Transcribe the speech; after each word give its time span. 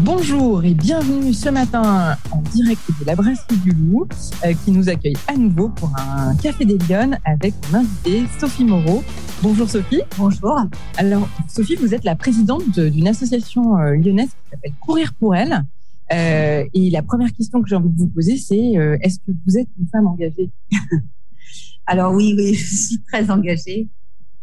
Bonjour 0.00 0.64
et 0.64 0.74
bienvenue 0.74 1.32
ce 1.32 1.48
matin 1.48 2.16
en 2.30 2.42
direct 2.42 2.80
de 3.00 3.06
la 3.06 3.14
Brasserie 3.14 3.56
du 3.64 3.70
Loup 3.70 4.06
euh, 4.44 4.52
qui 4.64 4.70
nous 4.70 4.88
accueille 4.88 5.16
à 5.26 5.36
nouveau 5.36 5.70
pour 5.70 5.90
un 5.98 6.34
Café 6.36 6.64
des 6.64 6.76
Lyonnes 6.76 7.18
avec 7.24 7.54
mon 7.70 7.78
invitée 7.78 8.24
Sophie 8.38 8.64
Moreau. 8.64 9.02
Bonjour 9.42 9.68
Sophie. 9.68 10.02
Bonjour. 10.18 10.58
Alors 10.98 11.28
Sophie, 11.48 11.76
vous 11.76 11.94
êtes 11.94 12.04
la 12.04 12.14
présidente 12.14 12.78
d'une 12.78 13.08
association 13.08 13.78
euh, 13.78 13.94
lyonnaise 13.94 14.28
qui 14.28 14.50
s'appelle 14.50 14.72
Courir 14.80 15.14
pour 15.14 15.34
elle. 15.34 15.64
Euh, 16.12 16.64
et 16.74 16.90
la 16.90 17.02
première 17.02 17.32
question 17.32 17.62
que 17.62 17.68
j'ai 17.68 17.76
envie 17.76 17.90
de 17.90 17.98
vous 17.98 18.08
poser, 18.08 18.36
c'est 18.36 18.74
est-ce 19.00 19.18
que 19.18 19.32
vous 19.46 19.58
êtes 19.58 19.68
une 19.78 19.88
femme 19.88 20.06
engagée? 20.06 20.50
Alors 21.86 22.12
oui, 22.12 22.34
oui, 22.36 22.54
je 22.54 22.76
suis 22.76 23.00
très 23.00 23.30
engagée. 23.30 23.88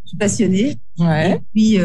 Je 0.04 0.10
suis 0.10 0.18
passionnée. 0.18 0.78
Ouais. 0.98 1.36
Et 1.36 1.40
puis, 1.54 1.80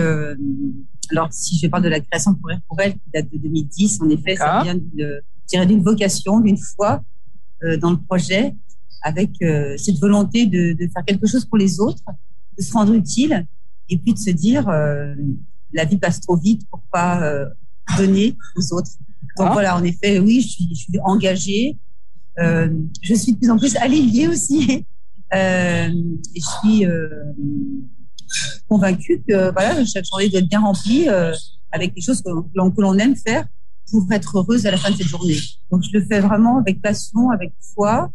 alors 1.10 1.28
si 1.32 1.58
je 1.58 1.66
parle 1.68 1.82
de 1.82 1.88
la 1.88 2.00
création 2.00 2.32
de 2.32 2.38
Courir 2.38 2.60
pour 2.68 2.80
elle, 2.80 2.94
qui 2.94 3.10
date 3.12 3.30
de 3.30 3.38
2010, 3.38 4.00
en 4.02 4.08
effet, 4.10 4.36
ça 4.36 4.62
vient 4.62 5.66
d'une, 5.66 5.82
vocation, 5.82 6.40
d'une 6.40 6.58
foi 6.58 7.02
euh, 7.62 7.76
dans 7.76 7.90
le 7.90 7.96
projet, 7.96 8.54
avec 9.02 9.30
euh, 9.42 9.76
cette 9.76 9.98
volonté 9.98 10.46
de, 10.46 10.72
de, 10.72 10.90
faire 10.92 11.04
quelque 11.06 11.26
chose 11.26 11.44
pour 11.44 11.58
les 11.58 11.80
autres, 11.80 12.02
de 12.56 12.62
se 12.62 12.72
rendre 12.72 12.94
utile, 12.94 13.46
et 13.88 13.96
puis 13.98 14.12
de 14.12 14.18
se 14.18 14.30
dire, 14.30 14.68
euh, 14.68 15.14
la 15.72 15.84
vie 15.84 15.98
passe 15.98 16.20
trop 16.20 16.36
vite 16.36 16.62
pour 16.70 16.82
pas 16.92 17.22
euh, 17.22 17.46
donner 17.96 18.36
aux 18.56 18.74
autres. 18.74 18.90
Donc 19.36 19.52
voilà, 19.52 19.76
en 19.76 19.84
effet, 19.84 20.18
oui, 20.18 20.40
je 20.40 20.48
suis, 20.48 20.68
je 20.70 20.80
suis 20.82 21.00
engagée. 21.04 21.78
Euh, 22.38 22.68
je 23.02 23.14
suis 23.14 23.32
de 23.32 23.38
plus 23.38 23.50
en 23.50 23.58
plus 23.58 23.76
alignée 23.76 24.28
aussi. 24.28 24.86
Euh, 25.34 25.90
je 26.34 26.40
suis 26.40 26.86
euh, 26.86 27.10
convaincue 28.68 29.22
que 29.26 29.50
voilà, 29.52 29.84
chaque 29.84 30.04
journée 30.04 30.28
doit 30.28 30.40
être 30.40 30.48
bien 30.48 30.60
remplie 30.60 31.08
euh, 31.08 31.32
avec 31.72 31.94
des 31.94 32.00
choses 32.00 32.20
que, 32.22 32.30
l'on- 32.54 32.70
que 32.70 32.80
l'on 32.80 32.96
aime 32.98 33.16
faire 33.16 33.46
pour 33.90 34.06
être 34.12 34.38
heureuse 34.38 34.66
à 34.66 34.70
la 34.70 34.76
fin 34.76 34.90
de 34.90 34.96
cette 34.96 35.06
journée. 35.06 35.36
Donc 35.70 35.82
je 35.82 35.90
le 35.98 36.04
fais 36.04 36.20
vraiment 36.20 36.58
avec 36.58 36.80
passion, 36.82 37.30
avec 37.30 37.52
foi, 37.74 38.10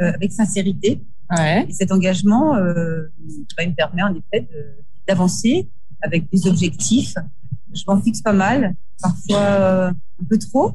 euh, 0.00 0.12
avec 0.14 0.32
sincérité. 0.32 1.02
Ouais. 1.36 1.66
Et 1.68 1.72
cet 1.72 1.92
engagement 1.92 2.56
euh, 2.56 3.04
bah, 3.56 3.62
il 3.64 3.70
me 3.70 3.74
permet 3.74 4.02
en 4.02 4.14
effet 4.14 4.48
de- 4.52 4.76
d'avancer 5.06 5.68
avec 6.02 6.30
des 6.32 6.46
objectifs. 6.48 7.14
Je 7.72 7.82
m'en 7.86 8.00
fixe 8.00 8.20
pas 8.22 8.32
mal, 8.32 8.74
parfois 9.00 9.38
euh, 9.38 9.90
un 9.90 10.24
peu 10.28 10.38
trop, 10.38 10.72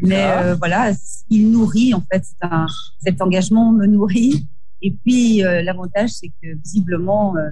mais 0.00 0.24
euh, 0.30 0.54
voilà, 0.54 0.92
il 1.28 1.50
nourrit 1.50 1.92
en 1.92 2.02
fait. 2.10 2.24
Un, 2.40 2.66
cet 3.02 3.20
engagement 3.20 3.72
me 3.72 3.86
nourrit. 3.86 4.46
Et 4.80 4.92
puis 4.92 5.44
euh, 5.44 5.62
l'avantage, 5.62 6.10
c'est 6.10 6.28
que 6.28 6.56
visiblement, 6.64 7.36
euh, 7.36 7.50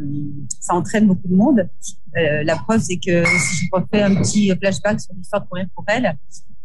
ça 0.60 0.74
entraîne 0.74 1.06
beaucoup 1.06 1.28
de 1.28 1.34
monde. 1.34 1.68
Euh, 2.16 2.42
la 2.44 2.56
preuve, 2.56 2.80
c'est 2.80 2.96
que 2.96 3.24
si 3.24 3.66
je 3.66 3.68
refais 3.72 4.02
un 4.02 4.14
petit 4.14 4.50
flashback 4.50 5.00
sur 5.00 5.14
l'histoire 5.14 5.42
de 5.42 5.48
courir 5.48 5.66
pour 5.74 5.84
elle, 5.88 6.16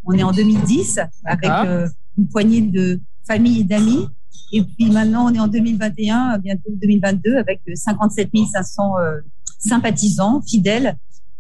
on 0.05 0.13
est 0.13 0.23
en 0.23 0.31
2010 0.31 0.99
avec 1.25 1.49
euh, 1.49 1.87
une 2.17 2.27
poignée 2.27 2.61
de 2.61 2.99
familles 3.25 3.61
et 3.61 3.63
d'amis. 3.63 4.07
Et 4.53 4.63
puis 4.63 4.89
maintenant, 4.89 5.29
on 5.29 5.33
est 5.33 5.39
en 5.39 5.47
2021, 5.47 6.39
bientôt 6.39 6.69
2022, 6.81 7.37
avec 7.37 7.61
euh, 7.69 7.73
57 7.75 8.29
500 8.51 8.99
euh, 8.99 9.21
sympathisants 9.59 10.41
fidèles 10.41 10.97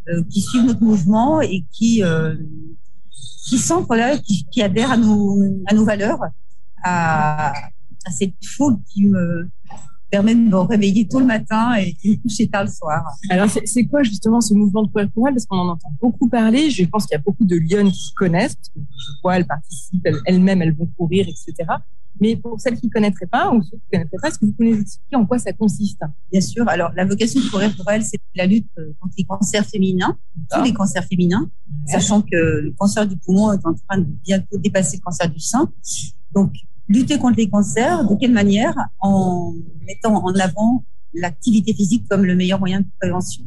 euh, 0.07 0.23
qui 0.29 0.41
suivent 0.41 0.65
notre 0.65 0.83
mouvement 0.83 1.41
et 1.41 1.65
qui 1.71 2.03
euh, 2.03 2.35
qui 3.47 3.57
sentent, 3.57 3.87
voilà, 3.87 4.17
qui, 4.17 4.45
qui 4.51 4.61
adhèrent 4.61 4.91
à 4.91 4.97
nos 4.97 5.41
à 5.65 5.73
nos 5.73 5.83
valeurs, 5.83 6.19
à, 6.83 7.53
à 8.05 8.11
cette 8.11 8.33
foule 8.45 8.77
qui 8.91 9.05
me 9.05 9.49
permet 10.09 10.35
de 10.35 10.41
me 10.41 10.57
réveiller 10.57 11.07
tôt 11.07 11.19
le 11.21 11.25
matin 11.25 11.73
et 11.75 11.95
de 12.03 12.09
me 12.09 12.15
coucher 12.21 12.47
tard 12.47 12.65
le 12.65 12.69
soir. 12.69 13.01
Alors, 13.29 13.47
c'est 13.65 13.85
quoi 13.85 14.03
justement 14.03 14.41
ce 14.41 14.53
mouvement 14.53 14.83
de 14.83 14.89
courir 14.91 15.09
pour 15.13 15.25
elle? 15.27 15.33
Parce 15.33 15.45
qu'on 15.45 15.57
en 15.57 15.69
entend 15.69 15.93
beaucoup 16.01 16.27
parler. 16.27 16.69
Je 16.69 16.83
pense 16.83 17.05
qu'il 17.05 17.15
y 17.15 17.19
a 17.19 17.23
beaucoup 17.23 17.45
de 17.45 17.55
Lyon 17.55 17.89
qui 17.89 18.13
connaissent, 18.13 18.55
parce 18.55 18.69
que 18.69 18.79
je 18.79 19.11
vois, 19.23 19.37
elles 19.37 19.47
participent, 19.47 20.05
elles- 20.05 20.19
elles-mêmes, 20.25 20.61
elles 20.61 20.75
vont 20.75 20.87
courir, 20.97 21.27
etc. 21.29 21.69
Mais 22.19 22.35
pour 22.35 22.59
celles 22.59 22.77
qui 22.77 22.87
ne 22.87 22.91
connaîtraient 22.91 23.25
pas, 23.25 23.51
ou 23.53 23.63
ceux 23.63 23.77
qui 23.77 23.83
ne 23.93 23.97
connaîtraient 23.99 24.17
pas, 24.21 24.27
est-ce 24.27 24.37
que 24.37 24.45
vous 24.47 24.51
pouvez 24.51 24.71
nous 24.73 24.81
expliquer 24.81 25.15
en 25.15 25.25
quoi 25.25 25.39
ça 25.39 25.53
consiste? 25.53 26.01
Bien 26.29 26.41
sûr. 26.41 26.67
Alors, 26.67 26.91
la 26.93 27.05
vocation 27.05 27.39
de 27.39 27.47
courir 27.49 27.73
pour 27.77 27.89
elle, 27.89 28.03
c'est 28.03 28.19
la 28.35 28.45
lutte 28.45 28.67
euh, 28.79 28.91
contre 28.99 29.13
les 29.17 29.23
cancers 29.23 29.65
féminins, 29.65 30.17
tous 30.53 30.61
les 30.61 30.73
cancers 30.73 31.05
féminins, 31.05 31.49
sachant 31.87 32.21
que 32.21 32.35
le 32.35 32.73
cancer 32.77 33.07
du 33.07 33.15
poumon 33.15 33.53
est 33.53 33.65
en 33.65 33.73
train 33.87 33.99
de 33.99 34.07
bientôt 34.25 34.57
dépasser 34.57 34.97
le 34.97 35.01
cancer 35.03 35.29
du 35.29 35.39
sein. 35.39 35.71
Donc, 36.35 36.53
lutter 36.87 37.17
contre 37.17 37.37
les 37.37 37.49
cancers, 37.49 38.07
de 38.07 38.15
quelle 38.15 38.31
manière? 38.31 38.75
En 38.99 39.53
mettant 39.87 40.23
en 40.23 40.33
avant 40.35 40.83
l'activité 41.13 41.73
physique 41.73 42.07
comme 42.09 42.25
le 42.25 42.35
meilleur 42.35 42.59
moyen 42.59 42.81
de 42.81 42.87
prévention. 42.99 43.43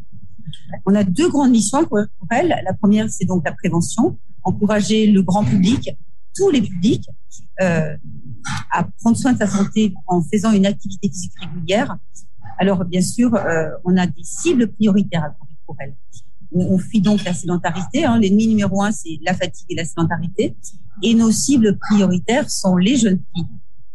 On 0.86 0.94
a 0.94 1.04
deux 1.04 1.30
grandes 1.30 1.50
missions 1.50 1.84
pour 1.84 1.98
elle. 2.30 2.54
La 2.64 2.74
première, 2.74 3.08
c'est 3.10 3.24
donc 3.24 3.44
la 3.44 3.52
prévention, 3.52 4.18
encourager 4.42 5.06
le 5.06 5.22
grand 5.22 5.44
public, 5.44 5.90
tous 6.34 6.50
les 6.50 6.62
publics, 6.62 7.06
euh, 7.60 7.96
à 8.70 8.84
prendre 9.00 9.16
soin 9.16 9.32
de 9.32 9.38
sa 9.38 9.46
santé 9.46 9.94
en 10.06 10.22
faisant 10.22 10.52
une 10.52 10.66
activité 10.66 11.08
physique 11.08 11.32
régulière. 11.40 11.96
Alors, 12.58 12.84
bien 12.84 13.00
sûr, 13.00 13.34
euh, 13.34 13.70
on 13.84 13.96
a 13.96 14.06
des 14.06 14.22
cibles 14.22 14.70
prioritaires 14.72 15.24
à 15.24 15.36
pour 15.66 15.76
elle. 15.78 15.94
On, 16.52 16.78
fuit 16.78 17.00
donc 17.00 17.24
la 17.24 17.34
sédentarité. 17.34 18.04
Hein. 18.04 18.18
L'ennemi 18.18 18.46
numéro 18.46 18.82
un, 18.82 18.92
c'est 18.92 19.18
la 19.22 19.34
fatigue 19.34 19.66
et 19.70 19.74
la 19.74 19.84
sédentarité. 19.84 20.56
Et 21.02 21.14
nos 21.14 21.30
cibles 21.30 21.76
prioritaires 21.78 22.48
sont 22.50 22.76
les 22.76 22.96
jeunes 22.96 23.20
filles. 23.34 23.46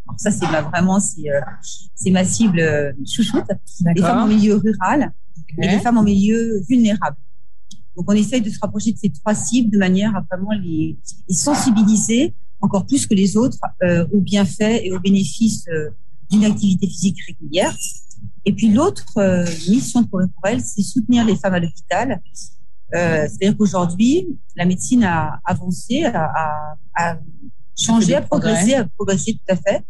Alors 0.08 0.20
ça, 0.20 0.32
c'est 0.32 0.50
ma, 0.52 0.62
vraiment, 0.62 1.00
c'est 1.00 1.30
euh, 1.30 1.40
c'est 1.96 2.12
ma 2.12 2.24
cible 2.24 2.60
euh, 2.60 2.92
chouchoute. 3.06 3.46
Les 3.96 4.02
femmes 4.02 4.24
en 4.24 4.28
milieu 4.28 4.56
rural 4.56 5.12
et 5.58 5.68
les 5.68 5.80
femmes 5.80 5.98
en 5.98 6.04
milieu 6.04 6.62
vulnérable. 6.68 7.18
Donc, 7.96 8.10
on 8.10 8.14
essaye 8.14 8.42
de 8.42 8.50
se 8.50 8.60
rapprocher 8.62 8.92
de 8.94 8.98
ces 8.98 9.10
trois 9.10 9.36
cibles 9.36 9.72
de 9.72 9.78
manière 9.78 10.16
à 10.16 10.22
vraiment 10.22 10.52
les, 10.52 10.98
les 11.28 11.36
sensibiliser 11.36 12.34
encore 12.62 12.86
plus 12.86 13.08
que 13.08 13.14
les 13.14 13.38
autres 13.38 13.58
euh, 13.84 14.06
aux 14.12 14.22
bienfaits 14.22 14.82
et 14.84 14.92
aux 14.92 15.00
bénéfices 15.00 15.66
d'une 16.30 16.46
activité 16.46 16.88
physique 16.88 17.18
régulière. 17.28 17.76
Et 18.46 18.54
puis 18.54 18.70
l'autre 18.72 19.18
euh, 19.18 19.46
mission 19.70 20.04
pour 20.04 20.22
elle, 20.44 20.62
c'est 20.62 20.82
soutenir 20.82 21.26
les 21.26 21.36
femmes 21.36 21.54
à 21.54 21.60
l'hôpital. 21.60 22.22
Euh, 22.96 23.28
C'est-à-dire 23.28 23.58
qu'aujourd'hui, 23.58 24.28
la 24.56 24.66
médecine 24.66 25.04
a 25.04 25.40
avancé, 25.46 26.04
a, 26.06 26.26
a, 26.26 26.78
a 26.96 27.20
changé, 27.78 28.16
a 28.16 28.22
progressé, 28.22 28.74
a 28.76 28.86
progressé 28.86 29.34
tout 29.34 29.54
à 29.54 29.56
fait, 29.56 29.86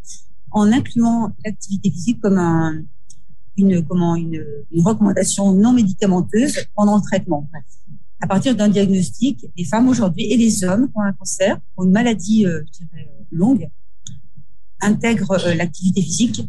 en 0.52 0.72
incluant 0.72 1.32
l'activité 1.46 1.92
physique 1.92 2.20
comme 2.22 2.38
un, 2.38 2.82
une, 3.58 3.86
comment, 3.86 4.16
une, 4.16 4.44
une 4.72 4.82
recommandation 4.86 5.54
non 5.54 5.74
médicamenteuse 5.74 6.66
pendant 6.76 6.98
le 6.98 7.02
traitement. 7.02 7.50
À 8.22 8.28
partir 8.28 8.56
d'un 8.56 8.68
diagnostic, 8.68 9.46
les 9.56 9.64
femmes 9.64 9.88
aujourd'hui 9.88 10.26
et 10.26 10.38
les 10.38 10.64
hommes 10.66 10.88
qui 10.90 10.98
ont 10.98 11.02
un 11.02 11.14
cancer, 11.14 11.56
qui 11.56 11.62
ont 11.78 11.84
une 11.84 11.92
maladie 11.92 12.46
euh, 12.46 12.64
je 12.74 12.80
dirais, 12.80 13.08
euh, 13.10 13.24
longue, 13.32 13.70
intègrent 14.82 15.40
euh, 15.46 15.54
l'activité 15.56 16.02
physique 16.02 16.42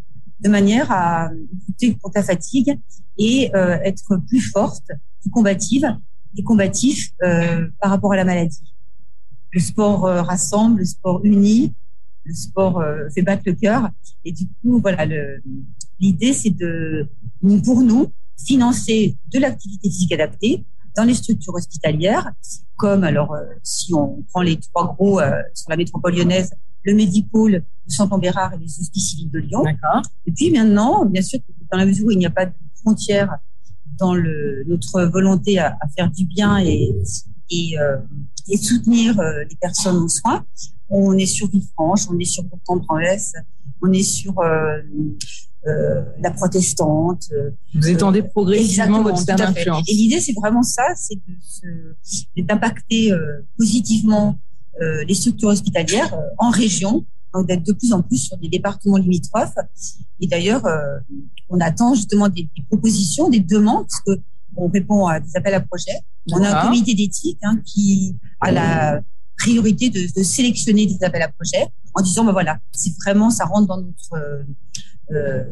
de 0.43 0.49
manière 0.49 0.91
à 0.91 1.29
lutter 1.67 1.95
contre 1.95 2.17
la 2.17 2.23
fatigue 2.23 2.77
et 3.17 3.51
euh, 3.55 3.77
être 3.83 4.17
plus 4.27 4.41
forte, 4.41 4.85
plus 5.21 5.29
combative 5.29 5.85
et 6.37 6.43
combatif 6.43 7.11
euh, 7.23 7.67
par 7.79 7.91
rapport 7.91 8.13
à 8.13 8.15
la 8.15 8.23
maladie. 8.23 8.73
Le 9.51 9.59
sport 9.59 10.05
euh, 10.05 10.21
rassemble, 10.21 10.79
le 10.79 10.85
sport 10.85 11.21
unit, 11.23 11.73
le 12.23 12.33
sport 12.33 12.83
fait 13.13 13.23
battre 13.23 13.43
le 13.47 13.53
cœur. 13.53 13.89
Et 14.23 14.31
du 14.31 14.47
coup, 14.61 14.79
voilà, 14.79 15.07
l'idée, 15.99 16.33
c'est 16.33 16.51
de, 16.51 17.07
pour 17.65 17.81
nous, 17.81 18.11
financer 18.45 19.17
de 19.31 19.39
l'activité 19.39 19.89
physique 19.89 20.11
adaptée 20.13 20.63
dans 20.95 21.03
les 21.03 21.15
structures 21.15 21.55
hospitalières, 21.55 22.31
comme 22.75 23.03
alors, 23.03 23.35
si 23.63 23.91
on 23.95 24.23
prend 24.29 24.41
les 24.41 24.57
trois 24.57 24.93
gros 24.93 25.19
sur 25.55 25.69
la 25.69 25.77
métropole 25.77 26.15
lyonnaise, 26.15 26.51
le 26.83 26.93
Medipôle, 26.95 27.51
le 27.51 27.63
Centre 27.93 28.17
Bérard 28.17 28.53
et 28.53 28.57
les 28.57 28.65
Hospices 28.79 29.09
civiques 29.11 29.31
de 29.31 29.39
Lyon. 29.39 29.63
D'accord. 29.63 30.01
Et 30.25 30.31
puis 30.31 30.51
maintenant, 30.51 31.05
bien 31.05 31.21
sûr, 31.21 31.39
dans 31.71 31.77
la 31.77 31.85
mesure 31.85 32.07
où 32.07 32.11
il 32.11 32.17
n'y 32.17 32.25
a 32.25 32.31
pas 32.31 32.45
de 32.47 32.53
frontières 32.81 33.35
dans 33.99 34.15
le, 34.15 34.63
notre 34.67 35.03
volonté 35.03 35.59
à, 35.59 35.77
à 35.79 35.87
faire 35.95 36.09
du 36.11 36.25
bien 36.25 36.57
et, 36.59 36.91
et, 37.49 37.77
euh, 37.79 37.97
et 38.47 38.57
soutenir 38.57 39.19
euh, 39.19 39.43
les 39.49 39.55
personnes 39.55 39.97
aux 39.97 40.09
soins, 40.09 40.43
on 40.89 41.17
est 41.17 41.25
sur 41.25 41.47
Villefranche, 41.49 42.07
on 42.09 42.17
est 42.19 42.25
sur 42.25 42.43
Bourg-en-Bresse, 42.43 43.33
on 43.81 43.91
est 43.93 44.03
sur 44.03 44.39
euh, 44.39 44.79
euh, 45.67 46.01
la 46.19 46.31
protestante. 46.31 47.23
euh, 47.33 47.51
Vous 47.75 47.89
étendez 47.89 48.23
progressivement 48.23 49.03
votre 49.03 49.19
sphère 49.19 49.35
d'influence. 49.35 49.87
Et 49.87 49.93
l'idée, 49.93 50.19
c'est 50.19 50.33
vraiment 50.33 50.63
ça, 50.63 50.83
c'est 50.95 51.19
d'impacter 52.37 53.11
euh, 53.11 53.45
positivement 53.57 54.39
les 55.07 55.13
structures 55.13 55.49
hospitalières 55.49 56.13
euh, 56.13 56.21
en 56.37 56.49
région, 56.49 57.05
donc 57.33 57.47
d'être 57.47 57.63
de 57.63 57.73
plus 57.73 57.93
en 57.93 58.01
plus 58.01 58.17
sur 58.17 58.37
des 58.37 58.49
départements 58.49 58.97
limitrophes. 58.97 59.55
Et 60.19 60.27
d'ailleurs, 60.27 60.65
euh, 60.65 60.99
on 61.49 61.59
attend 61.59 61.93
justement 61.93 62.29
des, 62.29 62.49
des 62.55 62.63
propositions, 62.69 63.29
des 63.29 63.39
demandes, 63.39 63.85
parce 63.87 64.01
que 64.01 64.21
on 64.55 64.67
répond 64.67 65.07
à 65.07 65.19
des 65.19 65.35
appels 65.37 65.53
à 65.53 65.61
projets. 65.61 65.99
On 66.31 66.35
a 66.35 66.39
un 66.39 66.41
D'accord. 66.41 66.63
comité 66.69 66.93
d'éthique 66.93 67.39
hein, 67.43 67.57
qui 67.65 68.17
a 68.41 68.51
la 68.51 69.01
priorité 69.37 69.89
de, 69.89 70.01
de 70.13 70.23
sélectionner 70.23 70.85
des 70.85 71.03
appels 71.03 71.21
à 71.21 71.29
projets 71.29 71.67
en 71.93 72.01
disant, 72.01 72.25
ben 72.25 72.31
voilà, 72.31 72.59
c'est 72.71 72.93
vraiment, 73.03 73.29
ça 73.29 73.45
rentre 73.45 73.67
dans 73.67 73.81
notre 73.81 74.13
euh, 74.13 74.43
euh, 75.11 75.43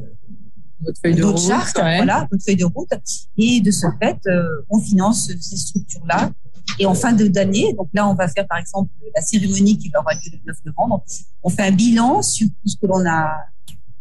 feuille 1.02 1.16
de 1.16 1.24
route. 1.24 1.40
charte, 1.40 1.78
ouais. 1.78 1.98
voilà, 1.98 2.28
notre 2.32 2.44
feuille 2.44 2.56
de 2.56 2.66
route. 2.66 2.90
Et 3.38 3.62
de 3.62 3.72
ce 3.72 3.88
fait, 4.02 4.18
euh, 4.28 4.66
on 4.70 4.80
finance 4.80 5.32
ces 5.40 5.58
structures-là 5.58 6.32
Et 6.80 6.86
en 6.86 6.94
fin 6.94 7.14
d'année, 7.14 7.74
donc 7.74 7.90
là, 7.94 8.08
on 8.08 8.14
va 8.14 8.28
faire 8.28 8.48
par 8.48 8.58
exemple 8.58 8.92
la 9.16 9.22
cérémonie 9.22 9.78
qui 9.78 9.92
aura 9.98 10.14
lieu 10.14 10.32
le 10.32 10.40
9 10.48 10.58
novembre. 10.66 11.04
On 11.44 11.50
fait 11.50 11.64
un 11.64 11.72
bilan 11.72 12.22
sur 12.22 12.48
tout 12.48 12.68
ce 12.68 12.78
que 12.78 12.88
l'on 12.88 13.06
a 13.08 13.46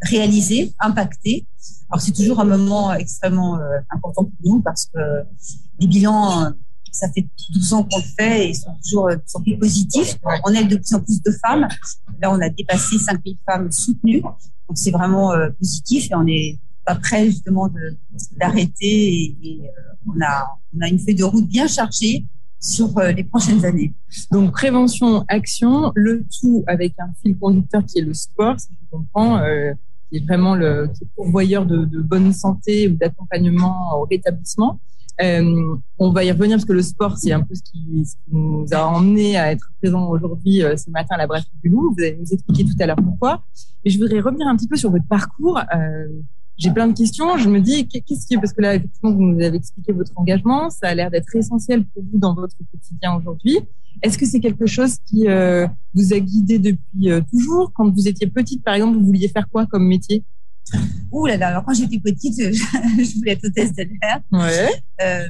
réalisé, 0.02 0.72
impacté. 0.78 1.46
Alors 1.90 2.00
c'est 2.00 2.12
toujours 2.12 2.40
un 2.40 2.44
moment 2.44 2.92
extrêmement 2.92 3.56
euh, 3.56 3.78
important 3.90 4.24
pour 4.24 4.36
nous 4.44 4.60
parce 4.60 4.86
que 4.86 5.00
les 5.80 5.86
bilans, 5.86 6.52
ça 6.92 7.08
fait 7.10 7.26
12 7.50 7.72
ans 7.72 7.84
qu'on 7.84 7.98
le 7.98 8.04
fait 8.16 8.46
et 8.46 8.48
ils 8.50 8.54
sont 8.54 8.74
toujours 8.82 9.08
de 9.08 9.42
plus 9.42 9.58
positifs. 9.58 10.16
On 10.44 10.52
aide 10.52 10.68
de 10.68 10.76
plus 10.76 10.94
en 10.94 11.00
plus 11.00 11.20
de 11.22 11.32
femmes. 11.44 11.66
Là, 12.20 12.30
on 12.30 12.40
a 12.40 12.48
dépassé 12.48 12.98
5000 12.98 13.36
femmes 13.46 13.72
soutenues. 13.72 14.20
Donc 14.20 14.76
c'est 14.76 14.90
vraiment 14.90 15.32
euh, 15.32 15.50
positif 15.58 16.10
et 16.10 16.14
on 16.14 16.26
est 16.26 16.58
pas 16.84 16.94
prêt 16.94 17.26
justement 17.26 17.70
d'arrêter 18.38 19.36
et, 19.42 19.60
euh, 19.62 19.82
on 20.06 20.20
a 20.24 20.58
on 20.76 20.80
a 20.80 20.88
une 20.88 20.98
feuille 20.98 21.14
de 21.14 21.24
route 21.24 21.46
bien 21.46 21.66
chargée 21.66 22.24
sur 22.60 22.96
euh, 22.98 23.12
les 23.12 23.24
prochaines 23.24 23.64
années. 23.64 23.92
Donc 24.30 24.52
prévention, 24.52 25.24
action, 25.28 25.92
le 25.94 26.24
tout 26.40 26.64
avec 26.66 26.94
un 26.98 27.10
fil 27.22 27.36
conducteur 27.36 27.84
qui 27.84 28.00
est 28.00 28.02
le 28.02 28.14
sport, 28.14 28.58
si 28.58 28.68
je 28.70 28.96
comprends, 28.96 29.38
euh, 29.38 29.72
qui 30.10 30.18
est 30.18 30.26
vraiment 30.26 30.54
le 30.54 30.88
qui 30.88 31.04
est 31.04 31.08
pourvoyeur 31.14 31.66
de, 31.66 31.84
bonne 32.00 32.32
santé 32.32 32.88
ou 32.88 32.96
d'accompagnement 32.96 34.00
au 34.00 34.04
rétablissement. 34.04 34.80
Euh, 35.20 35.74
on 35.98 36.12
va 36.12 36.22
y 36.22 36.30
revenir 36.30 36.56
parce 36.56 36.64
que 36.64 36.72
le 36.72 36.82
sport, 36.82 37.16
c'est 37.16 37.32
un 37.32 37.40
peu 37.40 37.54
ce 37.54 37.62
qui, 37.62 38.06
nous 38.30 38.66
a 38.70 38.86
emmené 38.86 39.36
à 39.36 39.50
être 39.50 39.68
présent 39.80 40.08
aujourd'hui, 40.08 40.62
ce 40.76 40.90
matin 40.90 41.16
à 41.16 41.18
la 41.18 41.26
brasserie 41.26 41.50
du 41.62 41.70
Loup. 41.70 41.92
Vous 41.96 42.02
allez 42.02 42.16
nous 42.20 42.32
expliquer 42.32 42.64
tout 42.64 42.76
à 42.78 42.86
l'heure 42.86 42.96
pourquoi. 42.96 43.42
Et 43.84 43.90
je 43.90 43.98
voudrais 43.98 44.20
revenir 44.20 44.46
un 44.46 44.56
petit 44.56 44.68
peu 44.68 44.76
sur 44.76 44.92
votre 44.92 45.06
parcours. 45.06 45.60
J'ai 46.58 46.70
plein 46.72 46.88
de 46.88 46.92
questions. 46.92 47.38
Je 47.38 47.48
me 47.48 47.60
dis, 47.60 47.86
qu'est-ce 47.86 48.26
qui, 48.26 48.36
parce 48.36 48.52
que 48.52 48.60
là, 48.60 48.74
effectivement, 48.74 49.12
vous 49.12 49.22
nous 49.22 49.42
avez 49.42 49.56
expliqué 49.56 49.92
votre 49.92 50.12
engagement, 50.16 50.68
ça 50.70 50.88
a 50.88 50.94
l'air 50.94 51.10
d'être 51.10 51.34
essentiel 51.34 51.84
pour 51.86 52.02
vous 52.02 52.18
dans 52.18 52.34
votre 52.34 52.56
quotidien 52.70 53.14
aujourd'hui. 53.14 53.60
Est-ce 54.02 54.18
que 54.18 54.26
c'est 54.26 54.40
quelque 54.40 54.66
chose 54.66 54.96
qui 55.06 55.28
euh, 55.28 55.66
vous 55.94 56.12
a 56.12 56.18
guidé 56.18 56.58
depuis 56.58 57.10
euh, 57.10 57.20
toujours? 57.32 57.72
Quand 57.74 57.88
vous 57.90 58.06
étiez 58.06 58.26
petite, 58.26 58.62
par 58.62 58.74
exemple, 58.74 58.98
vous 58.98 59.06
vouliez 59.06 59.28
faire 59.28 59.48
quoi 59.48 59.66
comme 59.66 59.86
métier? 59.86 60.24
Ouh 61.10 61.26
là 61.26 61.36
là, 61.36 61.48
alors 61.48 61.64
quand 61.64 61.74
j'étais 61.74 61.98
petite, 61.98 62.34
je, 62.38 62.52
je, 62.52 63.16
voulais 63.16 63.32
être 63.32 63.46
hôtesse 63.46 63.72
de 63.74 63.82
l'air. 63.82 64.20
Ouais. 64.32 64.68
Euh, 65.00 65.28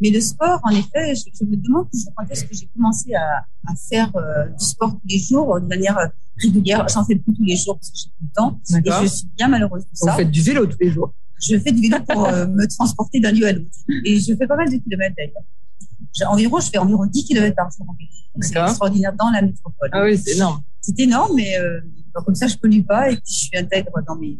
mais 0.00 0.10
le 0.10 0.20
sport, 0.20 0.60
en 0.64 0.70
effet, 0.70 1.14
je, 1.14 1.24
je 1.38 1.44
me 1.44 1.56
demande 1.56 1.90
toujours 1.90 2.12
quand 2.16 2.24
est-ce 2.30 2.44
que 2.44 2.54
j'ai 2.54 2.68
commencé 2.74 3.14
à, 3.14 3.44
à 3.66 3.74
faire 3.88 4.14
euh, 4.16 4.48
du 4.48 4.64
sport 4.64 4.92
tous 4.92 5.08
les 5.08 5.18
jours 5.18 5.60
de 5.60 5.66
manière 5.66 5.98
régulière. 6.36 6.86
J'en 6.88 7.04
fais 7.04 7.16
plus 7.16 7.34
tous 7.34 7.44
les 7.44 7.56
jours 7.56 7.78
parce 7.78 7.90
que 7.90 7.96
j'ai 7.96 8.10
plus 8.10 8.26
le 8.26 8.32
temps. 8.34 8.60
Et 8.70 9.02
je 9.02 9.06
suis 9.06 9.26
bien 9.36 9.48
malheureuse 9.48 9.82
de 9.84 9.88
ça. 9.92 10.12
Vous 10.12 10.18
faites 10.18 10.30
du 10.30 10.42
vélo 10.42 10.66
tous 10.66 10.78
les 10.80 10.90
jours 10.90 11.12
Je 11.40 11.58
fais 11.58 11.72
du 11.72 11.82
vélo 11.82 11.96
pour 12.08 12.26
euh, 12.26 12.46
me 12.46 12.66
transporter 12.66 13.20
d'un 13.20 13.32
lieu 13.32 13.46
à 13.46 13.52
l'autre. 13.52 13.70
Et 14.04 14.18
je 14.18 14.34
fais 14.34 14.46
pas 14.46 14.56
mal 14.56 14.70
de 14.70 14.76
kilomètres 14.76 15.14
d'ailleurs. 15.16 15.42
Environ, 16.30 16.60
je 16.60 16.70
fais 16.70 16.78
environ 16.78 17.06
10 17.06 17.24
kilomètres 17.24 17.56
par 17.56 17.70
jour. 17.70 17.86
C'est 18.40 18.56
extraordinaire 18.58 19.12
dans 19.18 19.30
la 19.30 19.42
métropole. 19.42 19.90
Ah 19.92 20.04
oui, 20.04 20.16
c'est 20.16 20.32
énorme. 20.32 20.62
C'est 20.80 20.98
énorme, 21.00 21.32
mais 21.36 21.58
euh, 21.58 21.80
comme 22.24 22.34
ça, 22.34 22.46
je 22.46 22.56
pollue 22.56 22.82
pas 22.82 23.10
et 23.10 23.16
puis 23.16 23.24
je 23.26 23.44
suis 23.46 23.56
intègre 23.56 23.92
dans 24.06 24.16
mes 24.16 24.38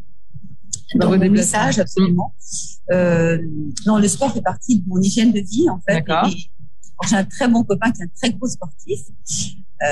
dans 0.95 1.11
mon 1.11 1.31
message, 1.31 1.79
absolument. 1.79 2.35
Euh, 2.91 3.39
non, 3.87 3.99
le 3.99 4.09
sport 4.09 4.33
fait 4.33 4.43
partie 4.43 4.81
de 4.81 4.89
mon 4.89 5.01
hygiène 5.01 5.33
de 5.33 5.41
vie, 5.41 5.69
en 5.69 5.81
fait. 5.81 6.05
J'ai 7.09 7.17
un 7.17 7.25
très 7.25 7.47
bon 7.47 7.63
copain 7.63 7.93
qui 7.93 8.03
est 8.03 8.05
un 8.07 8.09
très 8.21 8.33
gros 8.33 8.49
sportif, 8.49 8.99
euh, 9.01 9.87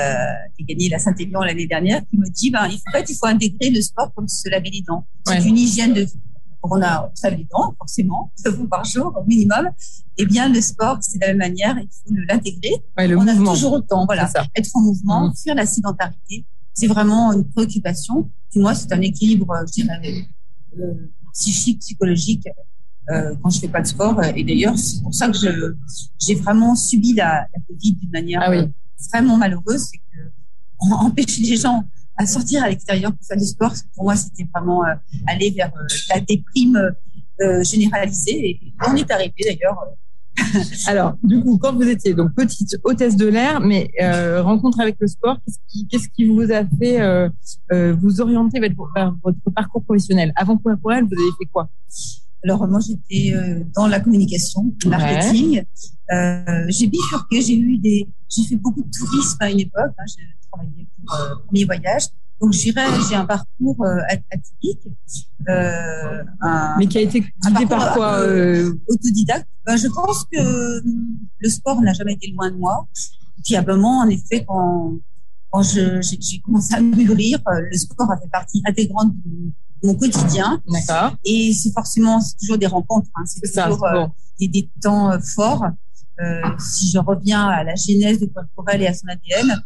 qui 0.57 0.63
a 0.63 0.65
gagné 0.67 0.89
la 0.89 0.99
Saint-Élion 0.99 1.39
l'année 1.41 1.67
dernière, 1.67 2.01
qui 2.09 2.17
me 2.17 2.29
dit, 2.29 2.51
ben, 2.51 2.67
il 2.67 2.77
faut, 2.77 2.83
en 2.89 2.91
fait, 2.91 3.09
il 3.09 3.15
faut 3.15 3.27
intégrer 3.27 3.69
le 3.69 3.81
sport 3.81 4.13
comme 4.13 4.27
se 4.27 4.49
laver 4.49 4.69
les 4.69 4.81
dents. 4.81 5.05
C'est 5.25 5.43
une 5.43 5.57
hygiène 5.57 5.93
de 5.93 6.01
vie. 6.01 6.19
On 6.63 6.81
a, 6.81 7.09
on 7.09 7.15
se 7.15 7.25
lave 7.25 7.37
les 7.37 7.47
dents, 7.49 7.73
forcément, 7.77 8.33
deux 8.43 8.51
fois 8.51 8.67
par 8.69 8.83
jour, 8.83 9.13
au 9.15 9.25
minimum. 9.25 9.69
Eh 10.17 10.25
bien, 10.25 10.49
le 10.49 10.59
sport, 10.59 10.97
c'est 10.99 11.17
de 11.17 11.21
la 11.21 11.27
même 11.27 11.37
manière, 11.37 11.77
il 11.79 11.87
faut 11.87 12.13
l'intégrer. 12.27 12.73
Ouais, 12.97 13.15
on 13.15 13.23
mouvement. 13.23 13.51
a 13.51 13.53
toujours 13.53 13.73
autant, 13.73 14.05
voilà, 14.05 14.29
être 14.55 14.69
en 14.73 14.81
mouvement, 14.81 15.29
mmh. 15.29 15.33
fuir 15.41 15.55
la 15.55 15.65
sédentarité. 15.65 16.45
C'est 16.73 16.87
vraiment 16.87 17.31
une 17.31 17.47
préoccupation. 17.47 18.29
Puis 18.51 18.59
moi, 18.59 18.75
c'est 18.75 18.91
un 18.91 19.01
équilibre, 19.01 19.47
je 19.67 19.71
dirais, 19.83 20.27
psychique, 21.33 21.79
psychologique 21.79 22.47
euh, 23.09 23.35
quand 23.41 23.49
je 23.49 23.59
fais 23.59 23.67
pas 23.67 23.81
de 23.81 23.87
sport. 23.87 24.21
Et 24.35 24.43
d'ailleurs, 24.43 24.77
c'est 24.77 25.01
pour 25.01 25.13
ça 25.13 25.29
que 25.29 25.37
je 25.37 25.75
j'ai 26.19 26.35
vraiment 26.35 26.75
subi 26.75 27.13
la, 27.13 27.47
la 27.53 27.59
Covid 27.67 27.93
d'une 27.93 28.11
manière 28.11 28.41
ah 28.43 28.49
oui. 28.49 28.57
Euh, 28.57 28.67
vraiment 29.11 29.37
malheureuse, 29.37 29.89
c'est 29.91 29.97
que 29.97 30.29
empêcher 30.93 31.41
les 31.41 31.57
gens 31.57 31.85
à 32.17 32.25
sortir 32.25 32.63
à 32.63 32.69
l'extérieur 32.69 33.13
pour 33.13 33.25
faire 33.25 33.37
du 33.37 33.45
sport, 33.45 33.73
pour 33.95 34.05
moi, 34.05 34.15
c'était 34.15 34.47
vraiment 34.53 34.83
euh, 34.85 34.95
aller 35.27 35.51
vers 35.51 35.71
euh, 35.75 35.87
la 36.09 36.19
déprime 36.19 36.95
euh, 37.41 37.63
généralisée. 37.63 38.49
Et 38.49 38.73
on 38.87 38.95
est 38.95 39.09
arrivé 39.11 39.35
d'ailleurs 39.45 39.77
Alors, 40.87 41.15
du 41.23 41.41
coup, 41.41 41.57
quand 41.57 41.73
vous 41.73 41.87
étiez 41.87 42.13
donc 42.13 42.33
petite 42.33 42.77
hôtesse 42.83 43.15
de 43.15 43.27
l'air, 43.27 43.59
mais 43.59 43.89
euh, 44.01 44.41
rencontre 44.41 44.79
avec 44.79 44.97
le 44.99 45.07
sport, 45.07 45.37
qu'est-ce 45.45 45.59
qui, 45.67 45.87
qu'est-ce 45.87 46.09
qui 46.09 46.25
vous 46.25 46.51
a 46.51 46.63
fait 46.79 47.01
euh, 47.01 47.29
euh, 47.71 47.95
vous 47.99 48.21
orienter 48.21 48.59
vers 48.59 49.15
votre 49.23 49.37
parcours 49.55 49.83
professionnel? 49.83 50.31
Avant 50.35 50.59
elle, 50.65 51.05
vous 51.05 51.13
avez 51.13 51.31
fait 51.39 51.45
quoi? 51.51 51.69
Alors 52.43 52.67
moi 52.67 52.79
j'étais 52.79 53.33
dans 53.75 53.87
la 53.87 53.99
communication, 53.99 54.73
le 54.83 54.89
marketing. 54.91 55.63
Ouais. 56.09 56.65
J'ai 56.69 56.87
bifurqué, 56.87 57.41
j'ai 57.41 57.57
eu 57.57 57.77
des, 57.79 58.07
j'ai 58.29 58.43
fait 58.43 58.55
beaucoup 58.55 58.83
de 58.83 58.89
tourisme 58.89 59.37
à 59.39 59.49
une 59.49 59.61
époque. 59.61 59.91
Hein, 59.97 60.05
travaillé 60.51 60.87
pour 60.95 61.15
euh, 61.15 61.35
premier 61.45 61.65
voyage. 61.65 62.03
Donc, 62.39 62.53
je 62.53 62.59
dirais, 62.59 62.85
j'ai 63.09 63.15
un 63.15 63.25
parcours 63.25 63.83
euh, 63.83 63.97
atypique. 64.31 64.87
Euh, 65.49 66.23
un, 66.41 66.77
Mais 66.77 66.87
qui 66.87 66.99
a 66.99 67.01
été 67.01 67.21
guidé 67.21 67.65
par 67.65 67.93
quoi 67.93 68.19
euh... 68.19 68.73
Autodidacte. 68.87 69.47
Ben, 69.65 69.75
je 69.75 69.87
pense 69.87 70.25
que 70.25 70.83
le 71.39 71.49
sport 71.49 71.81
n'a 71.81 71.93
jamais 71.93 72.13
été 72.13 72.27
loin 72.31 72.51
de 72.51 72.57
moi. 72.57 72.87
Puis, 73.43 73.55
à 73.55 73.61
un 73.61 73.63
moment, 73.63 73.99
en 73.99 74.07
effet, 74.07 74.45
quand, 74.47 74.97
quand 75.49 75.63
j'ai 75.63 76.39
commencé 76.43 76.75
à 76.75 76.81
mûrir, 76.81 77.39
le 77.47 77.77
sport 77.77 78.11
a 78.11 78.17
fait 78.17 78.29
partie 78.29 78.61
intégrante 78.65 79.13
de 79.15 79.87
mon 79.87 79.95
quotidien. 79.95 80.61
D'accord. 80.67 81.15
Et 81.25 81.53
c'est 81.53 81.71
forcément, 81.71 82.21
c'est 82.21 82.37
toujours 82.37 82.59
des 82.59 82.67
rencontres. 82.67 83.09
Hein. 83.15 83.23
C'est 83.25 83.41
toujours 83.41 83.79
ça, 83.79 83.93
bon. 83.93 84.11
des, 84.39 84.47
des, 84.47 84.69
temps 84.81 85.19
forts. 85.21 85.65
Euh, 86.19 86.41
si 86.57 86.91
je 86.91 86.97
reviens 86.97 87.47
à 87.47 87.63
la 87.63 87.75
genèse 87.75 88.19
de 88.19 88.25
Corporel 88.25 88.81
et 88.81 88.87
à 88.87 88.93
son 88.93 89.07
ADN, 89.07 89.63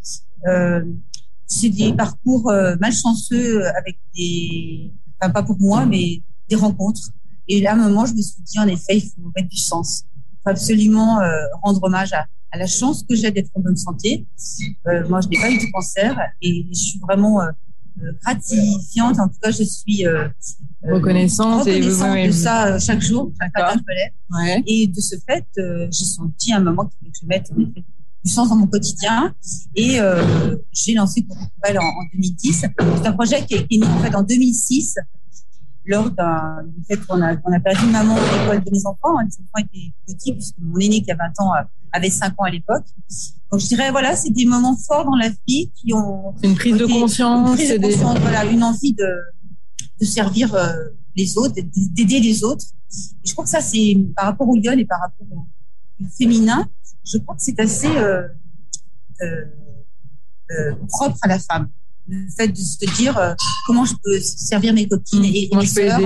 euh, 0.47 0.83
c'est 1.45 1.69
des 1.69 1.93
parcours 1.93 2.49
euh, 2.49 2.75
malchanceux 2.79 3.65
avec 3.77 3.99
des, 4.15 4.91
enfin 5.19 5.31
pas 5.31 5.43
pour 5.43 5.59
moi, 5.59 5.85
mais 5.85 6.21
des 6.49 6.55
rencontres. 6.55 7.09
Et 7.47 7.61
là, 7.61 7.71
à 7.71 7.73
un 7.75 7.89
moment, 7.89 8.05
je 8.05 8.13
me 8.13 8.21
suis 8.21 8.41
dit, 8.43 8.59
en 8.59 8.67
effet, 8.67 8.97
il 8.97 9.01
faut 9.01 9.31
mettre 9.35 9.49
du 9.49 9.57
sens. 9.57 10.03
Il 10.15 10.37
faut 10.43 10.49
absolument 10.49 11.19
rendre 11.63 11.83
hommage 11.83 12.13
à, 12.13 12.25
la 12.53 12.67
chance 12.67 13.03
que 13.07 13.15
j'ai 13.15 13.31
d'être 13.31 13.49
en 13.55 13.61
bonne 13.61 13.77
santé. 13.77 14.27
Moi, 15.07 15.21
je 15.21 15.27
n'ai 15.29 15.39
pas 15.39 15.49
eu 15.49 15.57
de 15.57 15.71
cancer 15.71 16.17
et 16.41 16.67
je 16.69 16.77
suis 16.77 16.99
vraiment 16.99 17.39
gratifiante. 18.23 19.19
En 19.19 19.27
tout 19.27 19.39
cas, 19.41 19.51
je 19.51 19.63
suis 19.63 20.05
euh, 20.05 20.27
reconnaissante, 20.83 21.65
reconnaissante 21.65 22.17
et... 22.17 22.27
de 22.27 22.31
ça 22.31 22.79
chaque 22.79 23.01
jour, 23.01 23.31
chaque 23.39 23.53
matin, 23.55 23.81
je 23.87 24.37
ouais. 24.37 24.63
Et 24.67 24.87
de 24.87 24.99
ce 24.99 25.15
fait, 25.27 25.45
j'ai 25.55 26.05
senti 26.05 26.53
un 26.53 26.59
moment 26.61 26.85
qu'il 26.85 26.97
fallait 27.27 27.41
que 27.43 27.47
je 27.51 27.55
mette 27.55 27.83
du 28.23 28.31
sens 28.31 28.49
dans 28.49 28.55
mon 28.55 28.67
quotidien. 28.67 29.33
Et 29.75 29.99
euh, 29.99 30.55
j'ai 30.71 30.93
lancé 30.93 31.25
Corporel 31.25 31.79
en, 31.79 31.83
en 31.83 32.05
2010. 32.13 32.53
C'est 32.53 33.07
un 33.07 33.13
projet 33.13 33.45
qui 33.45 33.55
est, 33.55 33.67
qui 33.67 33.75
est 33.75 33.79
né 33.79 33.87
en 33.87 33.99
fait 33.99 34.15
en 34.15 34.23
2006 34.23 34.95
lors 35.85 36.11
d'un 36.11 36.63
du 36.63 36.83
fait 36.83 36.97
qu'on 37.05 37.21
a, 37.21 37.35
on 37.43 37.53
a 37.53 37.59
perdu 37.59 37.85
maman 37.87 38.15
à 38.15 38.19
l'école 38.19 38.63
de 38.63 38.71
mes 38.71 38.85
enfants. 38.85 39.17
Hein, 39.17 39.25
les 39.25 39.43
enfants 39.43 39.67
étaient 39.73 39.93
petits 40.07 40.33
puisque 40.33 40.55
mon 40.59 40.79
aîné 40.79 41.01
qui 41.01 41.11
a 41.11 41.15
20 41.15 41.43
ans 41.43 41.51
avait 41.91 42.09
5 42.09 42.33
ans 42.37 42.43
à 42.43 42.49
l'époque. 42.49 42.85
Donc 43.51 43.59
je 43.59 43.67
dirais 43.67 43.91
voilà, 43.91 44.15
c'est 44.15 44.29
des 44.29 44.45
moments 44.45 44.77
forts 44.77 45.05
dans 45.05 45.15
la 45.15 45.29
vie 45.47 45.71
qui 45.75 45.93
ont 45.93 46.35
une 46.43 46.55
prise 46.55 46.77
de 46.77 46.85
conscience, 46.85 47.49
une 47.49 47.55
prise 47.55 47.71
de 47.71 47.77
conscience, 47.77 48.13
des... 48.15 48.19
voilà, 48.19 48.45
une 48.45 48.63
envie 48.63 48.93
de 48.93 49.09
de 49.99 50.05
servir 50.05 50.53
euh, 50.55 50.73
les 51.15 51.37
autres, 51.37 51.55
d'aider 51.55 52.19
les 52.19 52.43
autres. 52.43 52.65
Et 53.23 53.27
je 53.27 53.33
crois 53.33 53.43
que 53.43 53.49
ça 53.49 53.61
c'est 53.61 53.95
par 54.15 54.25
rapport 54.25 54.47
au 54.49 54.55
Lyon 54.55 54.73
et 54.77 54.85
par 54.85 54.99
rapport 54.99 55.27
au 55.31 55.45
féminin, 56.17 56.65
je 57.03 57.17
crois 57.19 57.35
que 57.35 57.41
c'est 57.41 57.59
assez 57.59 57.87
euh, 57.87 58.27
euh, 59.21 59.45
euh, 60.51 60.75
propre 60.87 61.17
à 61.21 61.27
la 61.27 61.39
femme. 61.39 61.69
Le 62.07 62.27
fait 62.35 62.47
de 62.47 62.57
se 62.57 62.85
dire 62.97 63.17
euh, 63.17 63.33
comment 63.67 63.85
je 63.85 63.93
peux 64.03 64.19
servir 64.19 64.73
mes 64.73 64.87
copines 64.87 65.23
et, 65.23 65.49
et 65.51 65.55
mes 65.55 65.65
sœurs 65.65 65.99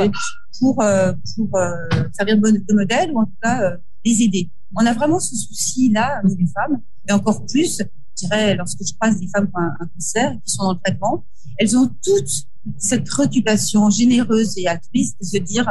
pour, 0.59 0.81
euh, 0.81 1.13
pour 1.35 1.55
euh, 1.57 1.71
servir 2.13 2.37
de 2.37 2.73
modèle 2.73 3.11
ou 3.11 3.21
en 3.21 3.25
tout 3.25 3.37
cas 3.41 3.77
les 4.03 4.21
aider. 4.21 4.49
On 4.75 4.85
a 4.85 4.93
vraiment 4.93 5.19
ce 5.19 5.35
souci-là, 5.35 6.21
nous 6.23 6.35
les 6.35 6.47
femmes, 6.47 6.81
et 7.07 7.11
encore 7.11 7.45
plus, 7.45 7.77
je 7.79 8.25
dirais, 8.27 8.55
lorsque 8.55 8.79
je 8.85 8.93
croise 8.93 9.19
des 9.19 9.27
femmes 9.27 9.47
qui 9.47 9.53
ont 9.55 9.61
un, 9.61 9.75
un 9.79 9.87
cancer, 9.87 10.33
qui 10.45 10.53
sont 10.53 10.63
dans 10.63 10.73
le 10.73 10.79
traitement, 10.83 11.25
elles 11.57 11.77
ont 11.77 11.89
toutes 12.03 12.45
cette 12.77 13.05
préoccupation 13.05 13.89
généreuse 13.89 14.57
et 14.57 14.67
altruiste 14.67 15.17
de 15.19 15.25
se 15.25 15.37
dire 15.37 15.65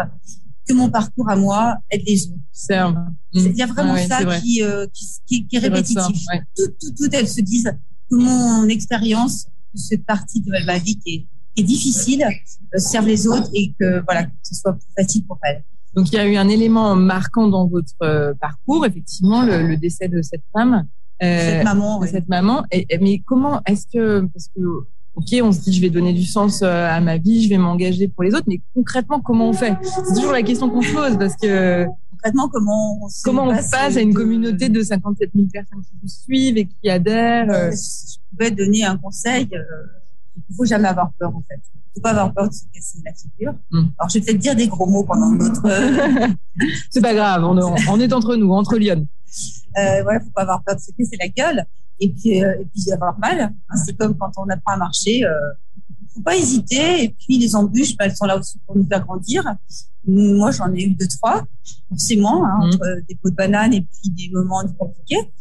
que 0.66 0.72
mon 0.72 0.90
parcours 0.90 1.28
à 1.28 1.36
moi 1.36 1.76
aide 1.90 2.02
les 2.06 2.26
autres. 2.28 2.38
C'est 2.52 2.78
Il 3.32 3.56
y 3.56 3.62
a 3.62 3.66
vraiment 3.66 3.94
ouais, 3.94 4.06
ça 4.06 4.24
qui, 4.40 4.62
euh, 4.62 4.86
qui, 5.26 5.46
qui, 5.46 5.56
est 5.56 5.58
répétitif. 5.58 5.96
Ça, 5.96 6.06
ouais. 6.34 6.42
Toutes 6.56 6.78
tout, 6.78 6.92
tout, 6.96 7.08
elles 7.12 7.28
se 7.28 7.40
disent 7.40 7.70
que 8.10 8.16
mon 8.16 8.68
expérience, 8.68 9.46
cette 9.78 10.04
partie 10.04 10.40
de 10.40 10.50
ma 10.66 10.78
vie 10.78 10.98
qui 10.98 11.14
est, 11.14 11.26
qui 11.54 11.62
est 11.62 11.66
difficile, 11.66 12.24
euh, 12.24 12.78
serve 12.78 13.06
les 13.06 13.26
autres 13.26 13.48
et 13.54 13.74
que 13.78 14.02
voilà 14.04 14.24
que 14.24 14.32
ce 14.42 14.54
soit 14.54 14.72
plus 14.72 14.88
facile 14.96 15.26
pour 15.26 15.38
elles. 15.42 15.64
Donc 15.94 16.10
il 16.10 16.16
y 16.16 16.18
a 16.18 16.26
eu 16.26 16.36
un 16.36 16.48
élément 16.48 16.96
marquant 16.96 17.48
dans 17.48 17.66
votre 17.68 17.92
euh, 18.02 18.34
parcours, 18.40 18.84
effectivement, 18.84 19.44
le, 19.44 19.66
le 19.66 19.76
décès 19.76 20.08
de 20.08 20.22
cette 20.22 20.42
femme. 20.52 20.86
cette 21.20 21.64
maman. 21.64 22.02
Cette 22.06 22.28
maman. 22.28 22.64
Et, 22.72 22.86
mais 23.00 23.20
comment 23.24 23.60
est-ce 23.66 23.86
que 23.92 24.20
parce 24.32 24.48
que 24.48 24.60
ok, 25.14 25.40
on 25.42 25.52
se 25.52 25.60
dit 25.60 25.72
je 25.72 25.80
vais 25.80 25.90
donner 25.90 26.12
du 26.12 26.24
sens 26.24 26.62
à 26.62 27.00
ma 27.00 27.18
vie, 27.18 27.42
je 27.42 27.48
vais 27.48 27.58
m'engager 27.58 28.08
pour 28.08 28.24
les 28.24 28.34
autres, 28.34 28.46
mais 28.46 28.60
concrètement 28.74 29.20
comment 29.20 29.48
on 29.48 29.52
fait? 29.52 29.76
C'est 29.82 30.14
toujours 30.14 30.32
la 30.32 30.42
question 30.42 30.68
qu'on 30.68 30.82
se 30.82 30.92
pose 30.92 31.18
parce 31.18 31.36
que 31.36 31.86
concrètement 32.10 32.48
comment 32.48 33.00
on, 33.02 33.08
comment 33.22 33.44
on 33.44 33.54
passe, 33.54 33.96
à 33.96 34.00
une 34.00 34.14
communauté 34.14 34.68
de 34.68 34.82
57 34.82 35.30
000 35.34 35.46
personnes 35.52 35.82
qui 35.82 35.92
vous 36.02 36.08
suivent 36.08 36.58
et 36.58 36.66
qui 36.66 36.90
adhèrent. 36.90 37.70
Je 37.72 38.16
pouvais 38.30 38.50
donner 38.50 38.84
un 38.84 38.96
conseil. 38.96 39.48
il 39.50 40.42
ne 40.50 40.54
faut 40.56 40.64
jamais 40.64 40.88
avoir 40.88 41.12
peur 41.18 41.30
en 41.34 41.42
fait 41.48 41.60
faut 41.94 42.00
pas 42.00 42.10
avoir 42.10 42.32
peur 42.32 42.48
de 42.48 42.54
se 42.54 42.62
casser 42.72 42.98
la 43.04 43.12
figure. 43.12 43.54
Hmm. 43.70 43.84
Alors, 43.98 44.08
je 44.10 44.18
vais 44.18 44.24
peut-être 44.24 44.38
dire 44.38 44.56
des 44.56 44.68
gros 44.68 44.86
mots 44.86 45.04
pendant 45.04 45.30
notre. 45.30 45.62
c'est 46.90 47.00
pas 47.00 47.14
grave, 47.14 47.44
on, 47.44 47.56
on, 47.56 48.00
est 48.00 48.12
entre 48.12 48.36
nous, 48.36 48.50
entre 48.52 48.76
Lyon. 48.76 49.06
Euh, 49.78 50.04
ouais, 50.04 50.20
faut 50.20 50.30
pas 50.34 50.42
avoir 50.42 50.62
peur 50.62 50.76
de 50.76 50.80
se 50.80 50.90
casser 50.92 51.16
la 51.18 51.28
gueule 51.28 51.64
et 52.00 52.10
puis 52.10 52.42
euh, 52.42 52.60
et 52.60 52.64
puis 52.66 52.92
avoir 52.92 53.18
mal. 53.18 53.40
Hein, 53.40 53.76
c'est 53.84 53.96
comme 53.96 54.16
quand 54.16 54.32
on 54.36 54.48
apprend 54.48 54.72
à 54.72 54.76
marcher. 54.76 55.24
Euh, 55.24 55.30
faut 56.14 56.22
pas 56.22 56.36
hésiter. 56.36 57.04
Et 57.04 57.08
puis 57.08 57.38
les 57.38 57.56
embûches, 57.56 57.96
bah, 57.96 58.04
elles 58.06 58.16
sont 58.16 58.26
là 58.26 58.38
aussi 58.38 58.58
pour 58.66 58.76
nous 58.76 58.86
faire 58.86 59.04
grandir. 59.04 59.42
Moi, 60.06 60.50
j'en 60.52 60.72
ai 60.72 60.84
eu 60.84 60.90
deux 60.90 61.08
trois, 61.08 61.42
forcément, 61.88 62.44
hein, 62.44 62.58
hmm. 62.58 62.62
entre 62.62 63.00
des 63.08 63.14
pots 63.16 63.30
de 63.30 63.34
banane 63.34 63.74
et 63.74 63.80
puis 63.80 64.10
des 64.10 64.30
moments 64.32 64.62
compliqués. 64.78 65.32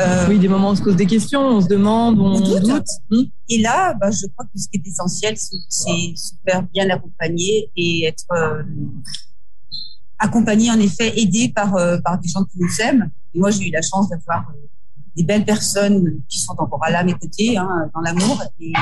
Euh, 0.00 0.26
oui, 0.28 0.38
des 0.38 0.48
moments 0.48 0.68
où 0.68 0.72
on 0.72 0.76
se 0.76 0.82
pose 0.82 0.96
des 0.96 1.06
questions, 1.06 1.40
on 1.40 1.60
se 1.60 1.66
demande, 1.66 2.18
on, 2.18 2.38
doute. 2.40 2.84
Hmm. 3.10 3.22
Et 3.48 3.58
là, 3.58 3.94
bah, 3.94 4.10
je 4.10 4.26
crois 4.26 4.44
que 4.44 4.58
ce 4.60 4.68
qui 4.68 4.78
est 4.78 4.86
essentiel, 4.86 5.34
c'est 5.36 6.14
se 6.14 6.34
faire 6.46 6.62
bien 6.62 6.90
accompagner 6.90 7.70
et 7.74 8.04
être 8.04 8.26
euh, 10.20 10.26
accompagné, 10.26 10.70
en 10.70 10.78
effet, 10.78 11.18
aidé 11.18 11.48
par, 11.48 11.76
euh, 11.76 11.98
par 11.98 12.18
des 12.18 12.28
gens 12.28 12.44
qui 12.44 12.58
nous 12.58 12.80
aiment. 12.80 13.10
Et 13.34 13.38
moi, 13.38 13.50
j'ai 13.50 13.68
eu 13.68 13.70
la 13.70 13.82
chance 13.82 14.08
d'avoir 14.08 14.50
euh, 14.50 14.66
des 15.16 15.22
belles 15.22 15.44
personnes 15.44 16.22
qui 16.28 16.38
sont 16.38 16.54
encore 16.58 16.80
là 16.90 17.00
à 17.00 17.04
mes 17.04 17.14
côtés, 17.14 17.56
hein, 17.56 17.90
dans 17.94 18.00
l'amour, 18.00 18.42
et 18.60 18.72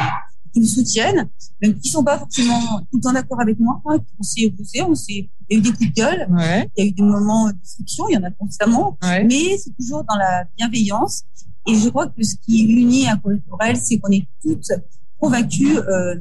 qui 0.52 0.60
me 0.60 0.66
soutiennent, 0.66 1.28
même 1.60 1.78
qui 1.78 1.88
sont 1.88 2.04
pas 2.04 2.18
forcément 2.18 2.80
tout 2.90 2.96
le 2.98 3.00
temps 3.00 3.12
d'accord 3.12 3.40
avec 3.40 3.58
moi. 3.58 3.80
Hein, 3.86 3.98
on 4.18 4.22
s'est 4.22 4.46
opposés, 4.46 4.82
on 4.82 4.94
s'est 4.94 5.28
il 5.48 5.54
y 5.54 5.56
a 5.56 5.58
eu 5.58 5.62
des 5.62 5.70
coups 5.70 5.88
de 5.90 5.94
gueule, 5.94 6.28
il 6.76 6.84
y 6.84 6.86
a 6.86 6.90
eu 6.90 6.92
des 6.92 7.02
moments 7.02 7.48
de 7.48 7.56
friction, 7.62 8.08
il 8.08 8.14
y 8.14 8.16
en 8.16 8.24
a 8.24 8.30
constamment, 8.32 8.98
mais 9.02 9.56
c'est 9.58 9.74
toujours 9.76 10.02
dans 10.04 10.16
la 10.16 10.44
bienveillance. 10.56 11.22
Et 11.68 11.74
je 11.78 11.88
crois 11.88 12.08
que 12.08 12.22
ce 12.22 12.34
qui 12.36 12.64
unit 12.64 13.08
un 13.08 13.16
corporel, 13.16 13.76
c'est 13.76 13.98
qu'on 13.98 14.10
est 14.10 14.26
toutes 14.42 14.72
convaincues 15.18 15.78
euh, 15.78 16.14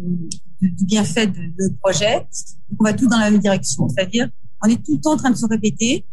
du 0.62 0.86
bienfait 0.86 1.28
de, 1.28 1.40
notre 1.60 1.78
projet, 1.78 2.26
qu'on 2.78 2.84
va 2.84 2.94
tous 2.94 3.08
dans 3.08 3.18
la 3.18 3.30
même 3.30 3.40
direction. 3.40 3.88
C'est-à-dire, 3.90 4.30
on 4.66 4.70
est 4.70 4.84
tout 4.84 4.96
le 4.96 5.02
temps 5.02 5.14
en 5.14 5.18
train 5.18 5.32
de 5.32 5.38
se 5.38 5.46
répéter. 5.46 6.06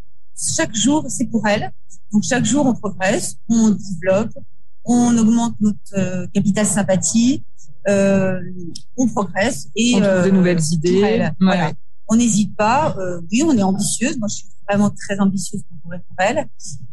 Chaque 0.57 0.75
jour, 0.75 1.05
c'est 1.09 1.27
pour 1.27 1.47
elle. 1.47 1.73
Donc 2.13 2.23
chaque 2.25 2.45
jour, 2.45 2.67
on 2.67 2.75
progresse, 2.75 3.37
on 3.49 3.71
développe, 3.71 4.33
on 4.85 5.17
augmente 5.17 5.55
notre 5.61 5.79
euh, 5.97 6.27
capital 6.35 6.67
sympathie, 6.67 7.43
euh, 7.89 8.41
on 8.97 9.09
progresse 9.09 9.69
et 9.77 9.95
on 9.97 10.01
trouve 10.01 10.25
de 10.25 10.31
nouvelles 10.31 10.63
idées. 10.73 11.29
Voilà 11.41 11.73
on 12.13 12.17
n'hésite 12.17 12.55
pas. 12.57 12.95
Euh, 12.99 13.21
oui, 13.31 13.43
on 13.45 13.57
est 13.57 13.63
ambitieuse. 13.63 14.19
Moi, 14.19 14.29
je 14.29 14.37
suis 14.37 14.47
vraiment 14.69 14.91
très 14.91 15.19
ambitieuse 15.19 15.63
pour 15.63 15.91
pour 15.91 16.17
elle. 16.19 16.47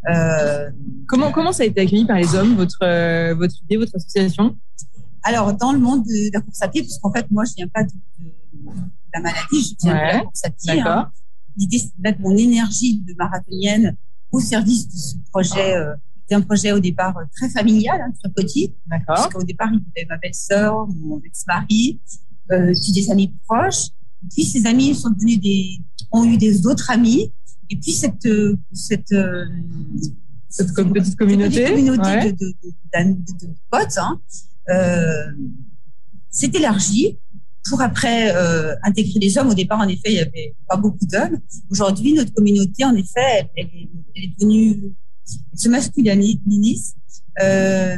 Euh, 0.09 0.69
comment 1.07 1.31
comment 1.31 1.51
ça 1.51 1.63
a 1.63 1.65
été 1.65 1.81
accueilli 1.81 2.05
par 2.05 2.17
les 2.17 2.35
hommes 2.35 2.55
votre 2.55 2.83
euh, 2.83 3.35
votre 3.35 3.55
idée, 3.63 3.77
votre 3.77 3.95
association? 3.95 4.55
Alors, 5.23 5.53
dans 5.53 5.73
le 5.73 5.79
monde 5.79 6.03
de, 6.05 6.31
la 6.33 6.41
course 6.41 6.61
à 6.61 6.69
pied, 6.69 6.81
puisqu'en 6.81 7.11
fait, 7.11 7.29
moi, 7.29 7.43
je 7.43 7.53
viens 7.57 7.67
pas 7.67 7.83
de, 7.83 7.91
la 9.13 9.19
maladie, 9.19 9.41
je 9.51 9.75
viens 9.83 9.93
de 9.93 9.99
la 9.99 10.19
course 10.21 10.45
à 10.45 10.49
pied. 10.49 10.79
Hein. 10.79 11.11
L'idée, 11.57 11.79
c'est 11.79 11.95
de 11.97 12.01
mettre 12.01 12.19
mon 12.21 12.35
énergie 12.35 12.99
de 12.99 13.13
marathonienne 13.17 13.95
au 14.31 14.39
service 14.39 14.87
de 14.87 14.97
ce 14.97 15.15
projet. 15.31 15.75
Euh, 15.75 15.95
c'est 16.27 16.35
un 16.35 16.41
projet 16.41 16.71
au 16.71 16.79
départ 16.79 17.15
très 17.35 17.49
familial, 17.49 18.01
hein, 18.01 18.13
très 18.21 18.31
petit. 18.31 18.73
D'accord. 18.85 19.15
Parce 19.15 19.33
qu'au 19.33 19.43
départ, 19.43 19.69
il 19.71 19.79
y 19.79 19.99
avait 19.99 20.07
ma 20.07 20.17
belle-sœur, 20.17 20.87
mon 20.87 21.19
ex-mari, 21.23 21.99
euh, 22.51 22.71
puis 22.73 22.91
des 22.91 23.09
amis 23.09 23.33
proches. 23.47 23.87
Puis 24.35 24.43
ces 24.43 24.67
amis 24.67 24.93
sont 24.93 25.09
devenus 25.09 25.39
des, 25.39 25.79
ont 26.11 26.23
eu 26.25 26.37
des 26.37 26.67
autres 26.67 26.91
amis. 26.91 27.33
Et 27.71 27.77
puis 27.77 27.93
cette 27.93 28.27
cette 28.73 29.13
cette 30.49 30.73
petite 30.73 31.15
communauté, 31.15 31.53
cette 31.53 31.69
communauté 31.69 32.33
de, 32.33 32.45
de, 32.45 32.53
de, 32.63 33.47
de, 33.47 33.53
potes 33.69 33.97
hein, 33.97 34.19
euh, 34.69 35.31
s'est 36.29 36.51
élargie 36.53 37.19
après 37.77 38.35
euh, 38.35 38.73
intégrer 38.83 39.19
les 39.19 39.37
hommes. 39.37 39.49
Au 39.49 39.53
départ, 39.53 39.79
en 39.79 39.87
effet, 39.87 40.11
il 40.11 40.13
y 40.13 40.19
avait 40.19 40.55
pas 40.67 40.77
beaucoup 40.77 41.05
d'hommes. 41.05 41.39
Aujourd'hui, 41.69 42.13
notre 42.13 42.33
communauté, 42.33 42.85
en 42.85 42.95
effet, 42.95 43.49
elle, 43.55 43.67
est, 43.67 44.33
devenue 44.39 44.93
elle 45.53 45.59
se 45.59 45.69
masculinise. 45.69 46.95
Euh, 47.41 47.97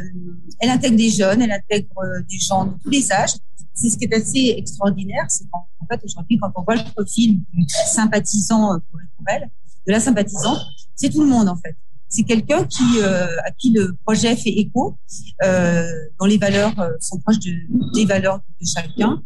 elle 0.60 0.70
intègre 0.70 0.96
des 0.96 1.10
jeunes, 1.10 1.42
elle 1.42 1.52
intègre 1.52 1.88
euh, 1.98 2.22
des 2.30 2.38
gens 2.38 2.66
de 2.66 2.72
tous 2.82 2.90
les 2.90 3.10
âges 3.10 3.34
c'est 3.74 3.88
ce 3.88 3.96
qui 3.96 4.04
est 4.04 4.14
assez 4.14 4.54
extraordinaire, 4.58 5.24
c'est 5.28 5.44
qu'en 5.50 5.66
fait 5.90 6.00
aujourd'hui, 6.04 6.38
quand 6.38 6.52
on 6.54 6.62
voit 6.62 6.76
le 6.76 6.92
profil 6.94 7.40
du 7.52 7.64
sympathisant 7.86 8.78
pour 8.90 9.00
elle, 9.26 9.50
de 9.86 9.92
la 9.92 9.98
sympathisante, 9.98 10.60
c'est 10.94 11.08
tout 11.08 11.22
le 11.22 11.28
monde 11.28 11.48
en 11.48 11.56
fait. 11.56 11.76
C'est 12.08 12.24
quelqu'un 12.24 12.58
à 12.60 13.50
qui 13.52 13.70
le 13.70 13.96
projet 14.04 14.36
fait 14.36 14.50
écho, 14.50 14.98
dont 15.40 16.26
les 16.26 16.38
valeurs 16.38 16.74
sont 17.00 17.18
proches 17.20 17.38
de, 17.38 17.52
des 17.94 18.04
valeurs 18.04 18.40
de 18.60 18.66
chacun. 18.66 19.22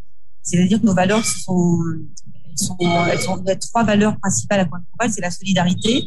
C'est-à-dire 0.46 0.80
que 0.80 0.86
nos 0.86 0.94
valeurs 0.94 1.24
sont 1.24 1.78
elles 2.50 2.58
sont, 2.58 2.76
elles 3.10 3.20
sont 3.20 3.46
a 3.46 3.56
trois 3.56 3.84
valeurs 3.84 4.16
principales 4.18 4.60
à 4.60 4.64
Pointe 4.64 4.84
c'est 5.10 5.20
la 5.20 5.30
solidarité, 5.30 6.04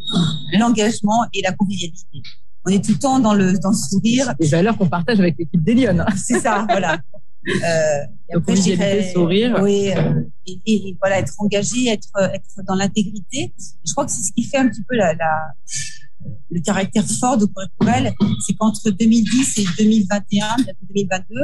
l'engagement 0.53 1.25
et 1.34 1.41
la 1.43 1.51
convivialité. 1.51 2.24
On 2.65 2.72
est 2.72 2.84
tout 2.84 2.93
le 2.93 2.98
temps 2.98 3.19
dans 3.19 3.34
le 3.34 3.60
dans 3.60 3.69
le 3.69 3.75
sourire. 3.75 4.34
Les 4.39 4.48
valeurs 4.48 4.77
qu'on 4.77 4.89
partage 4.89 5.19
avec 5.19 5.38
l'équipe 5.38 5.63
des 5.63 5.75
Lyon. 5.75 6.03
C'est 6.15 6.39
ça, 6.39 6.65
voilà. 6.69 7.00
Euh, 7.48 8.03
et 8.29 8.36
après, 8.36 9.13
sourire. 9.13 9.60
Oui, 9.62 9.91
euh, 9.96 10.22
et, 10.46 10.60
et, 10.65 10.98
voilà, 11.00 11.19
être 11.19 11.34
engagé, 11.38 11.88
être, 11.88 12.10
être 12.34 12.65
dans 12.67 12.75
l'intégrité. 12.75 13.53
Je 13.86 13.91
crois 13.93 14.05
que 14.05 14.12
c'est 14.12 14.24
ce 14.24 14.31
qui 14.34 14.43
fait 14.43 14.58
un 14.58 14.67
petit 14.67 14.84
peu 14.88 14.96
la, 14.96 15.13
la 15.13 15.53
le 16.51 16.60
caractère 16.62 17.05
fort 17.05 17.38
de 17.38 17.46
Correctorel, 17.46 18.13
c'est 18.46 18.53
qu'entre 18.53 18.89
2010 18.89 19.58
et 19.60 19.65
2021, 19.77 20.58
2022, 20.89 21.36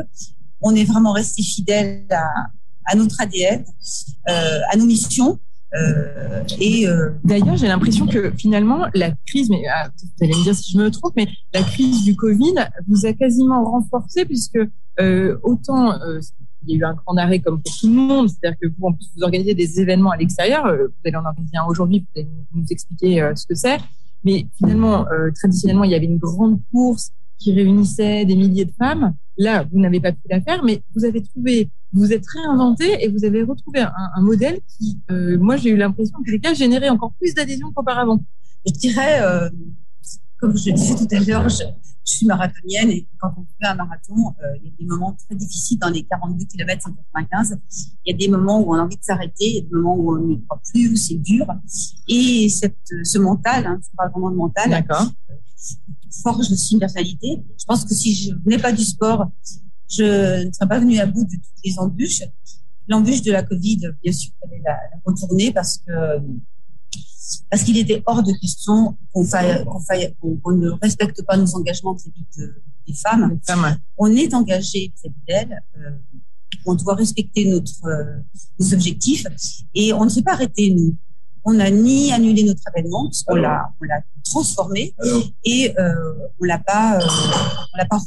on 0.61 0.75
est 0.75 0.83
vraiment 0.83 1.11
resté 1.11 1.43
fidèle 1.43 2.05
à, 2.09 2.27
à 2.85 2.95
notre 2.95 3.19
ADN, 3.21 3.63
euh, 4.29 4.59
à 4.71 4.77
nos 4.77 4.85
missions. 4.85 5.39
Euh, 5.73 6.43
euh, 6.61 7.11
d'ailleurs, 7.23 7.57
j'ai 7.57 7.67
l'impression 7.67 8.07
que 8.07 8.31
finalement, 8.31 8.85
la 8.93 9.11
crise, 9.27 9.49
mais 9.49 9.63
ah, 9.67 9.89
vous 9.97 10.23
allez 10.23 10.33
me 10.33 10.43
dire 10.43 10.55
si 10.55 10.71
je 10.71 10.77
me 10.77 10.89
trompe, 10.89 11.13
mais 11.17 11.27
la 11.53 11.63
crise 11.63 12.03
du 12.03 12.15
Covid 12.15 12.53
vous 12.87 13.05
a 13.05 13.13
quasiment 13.13 13.63
renforcé 13.65 14.25
puisque 14.25 14.59
autant 15.43 15.93
il 16.67 16.73
y 16.73 16.75
a 16.75 16.79
eu 16.79 16.83
un 16.85 16.93
grand 16.93 17.17
arrêt 17.17 17.39
comme 17.39 17.61
pour 17.61 17.77
tout 17.77 17.87
le 17.87 17.93
monde, 17.93 18.29
c'est-à-dire 18.29 18.57
que 18.59 18.67
vous, 18.67 18.87
en 18.87 18.93
plus, 18.93 19.07
vous 19.15 19.23
organisez 19.23 19.53
des 19.53 19.79
événements 19.81 20.11
à 20.11 20.17
l'extérieur. 20.17 20.65
Vous 20.65 20.93
allez 21.03 21.15
en 21.17 21.25
organiser 21.25 21.57
un 21.57 21.65
aujourd'hui, 21.65 21.99
vous 21.99 22.21
allez 22.21 22.29
nous 22.53 22.65
expliquer 22.69 23.31
ce 23.35 23.45
que 23.45 23.55
c'est. 23.55 23.77
Mais 24.23 24.47
finalement, 24.57 25.05
traditionnellement, 25.35 25.83
il 25.83 25.91
y 25.91 25.95
avait 25.95 26.05
une 26.05 26.17
grande 26.17 26.59
course 26.71 27.11
qui 27.37 27.53
réunissait 27.53 28.23
des 28.25 28.35
milliers 28.35 28.65
de 28.65 28.73
femmes. 28.79 29.13
Là, 29.37 29.65
vous 29.71 29.79
n'avez 29.79 29.99
pas 29.99 30.11
pu 30.11 30.21
la 30.29 30.41
faire, 30.41 30.63
mais 30.63 30.81
vous 30.95 31.05
avez 31.05 31.21
trouvé, 31.21 31.69
vous 31.93 32.13
êtes 32.13 32.25
réinventé 32.27 33.03
et 33.03 33.09
vous 33.09 33.25
avez 33.25 33.43
retrouvé 33.43 33.81
un, 33.81 33.91
un 34.15 34.21
modèle 34.21 34.59
qui, 34.77 34.97
moi, 35.09 35.57
j'ai 35.57 35.69
eu 35.69 35.77
l'impression, 35.77 36.17
que 36.25 36.31
les 36.31 36.39
cas, 36.39 36.53
générait 36.53 36.89
encore 36.89 37.13
plus 37.19 37.33
d'adhésion 37.33 37.71
qu'auparavant. 37.71 38.19
Je 38.65 38.71
dirais, 38.71 39.21
comme 40.39 40.57
je 40.57 40.69
le 40.69 40.75
disais 40.75 40.95
tout 40.95 41.15
à 41.15 41.19
l'heure, 41.19 41.49
je, 41.49 41.63
je, 42.05 42.13
suis 42.13 42.25
marathonienne 42.27 42.89
et 42.89 43.07
quand 43.19 43.31
on 43.37 43.45
fait 43.59 43.67
un 43.67 43.75
marathon, 43.75 44.35
euh, 44.43 44.57
il 44.57 44.65
y 44.65 44.67
a 44.67 44.71
des 44.77 44.85
moments 44.85 45.13
très 45.13 45.35
difficiles 45.35 45.79
dans 45.79 45.89
les 45.89 46.03
42 46.03 46.45
km 46.45 46.83
195. 46.83 47.57
Il 48.05 48.11
y 48.11 48.13
a 48.13 48.17
des 48.17 48.27
moments 48.27 48.61
où 48.61 48.73
on 48.73 48.77
a 48.77 48.83
envie 48.83 48.97
de 48.97 49.03
s'arrêter, 49.03 49.33
il 49.47 49.55
y 49.55 49.59
a 49.59 49.61
des 49.61 49.71
moments 49.71 49.95
où 49.95 50.15
on 50.15 50.19
n'y 50.19 50.43
croit 50.43 50.61
plus, 50.71 50.91
où 50.91 50.95
c'est 50.95 51.15
dur. 51.15 51.47
Et 52.07 52.49
cette, 52.49 52.77
ce 53.03 53.17
mental, 53.17 53.65
hein, 53.65 53.79
c'est 53.81 53.95
pas 53.95 54.07
vraiment 54.09 54.29
le 54.29 54.35
mental, 54.35 54.69
D'accord. 54.69 55.07
Forge 56.23 56.51
aussi 56.51 56.73
une 56.73 56.79
personnalité. 56.79 57.41
Je 57.59 57.65
pense 57.65 57.85
que 57.85 57.93
si 57.93 58.13
je 58.15 58.33
venais 58.43 58.57
pas 58.57 58.71
du 58.71 58.83
sport, 58.83 59.31
je 59.89 60.45
ne 60.45 60.51
serais 60.51 60.67
pas 60.67 60.79
venue 60.79 60.99
à 60.99 61.05
bout 61.05 61.25
de 61.25 61.35
toutes 61.35 61.63
les 61.63 61.77
embûches. 61.79 62.23
L'embûche 62.87 63.21
de 63.21 63.31
la 63.31 63.43
Covid, 63.43 63.79
bien 64.03 64.13
sûr, 64.13 64.31
fallait 64.39 64.61
la, 64.63 64.73
la 64.73 64.99
contourner 65.03 65.51
parce 65.51 65.77
que 65.77 65.91
parce 67.49 67.63
qu'il 67.63 67.77
était 67.77 68.03
hors 68.05 68.21
de 68.21 68.31
question 68.33 68.97
qu'on 69.11 69.23
ne 69.23 70.69
respecte 70.81 71.23
pas 71.23 71.37
nos 71.37 71.55
engagements 71.55 71.93
vis-à-vis 71.93 72.53
des 72.87 72.93
femmes. 72.93 73.39
On 73.97 74.07
est 74.07 74.33
engagé 74.33 74.93
vis-à-vis 74.95 75.21
d'elles. 75.27 75.63
Euh, 75.77 75.97
on 76.65 76.75
doit 76.75 76.95
respecter 76.95 77.49
notre, 77.49 77.85
euh, 77.85 78.19
nos 78.59 78.73
objectifs 78.73 79.25
et 79.73 79.93
on 79.93 80.05
ne 80.05 80.09
s'est 80.09 80.21
pas 80.21 80.33
arrêté, 80.33 80.73
nous. 80.73 80.95
On 81.43 81.53
n'a 81.53 81.69
ni 81.69 82.11
annulé 82.11 82.43
notre 82.43 82.63
événement, 82.75 83.05
parce 83.05 83.23
qu'on 83.23 83.35
l'a, 83.35 83.71
on 83.79 83.85
l'a 83.85 84.01
transformé 84.25 84.93
et 85.43 85.73
euh, 85.79 85.93
on 86.41 86.45
l'a 86.45 86.59
pas, 86.59 86.97
euh, 86.97 87.07
on 87.73 87.77
l'a 87.77 87.85
pas 87.85 87.97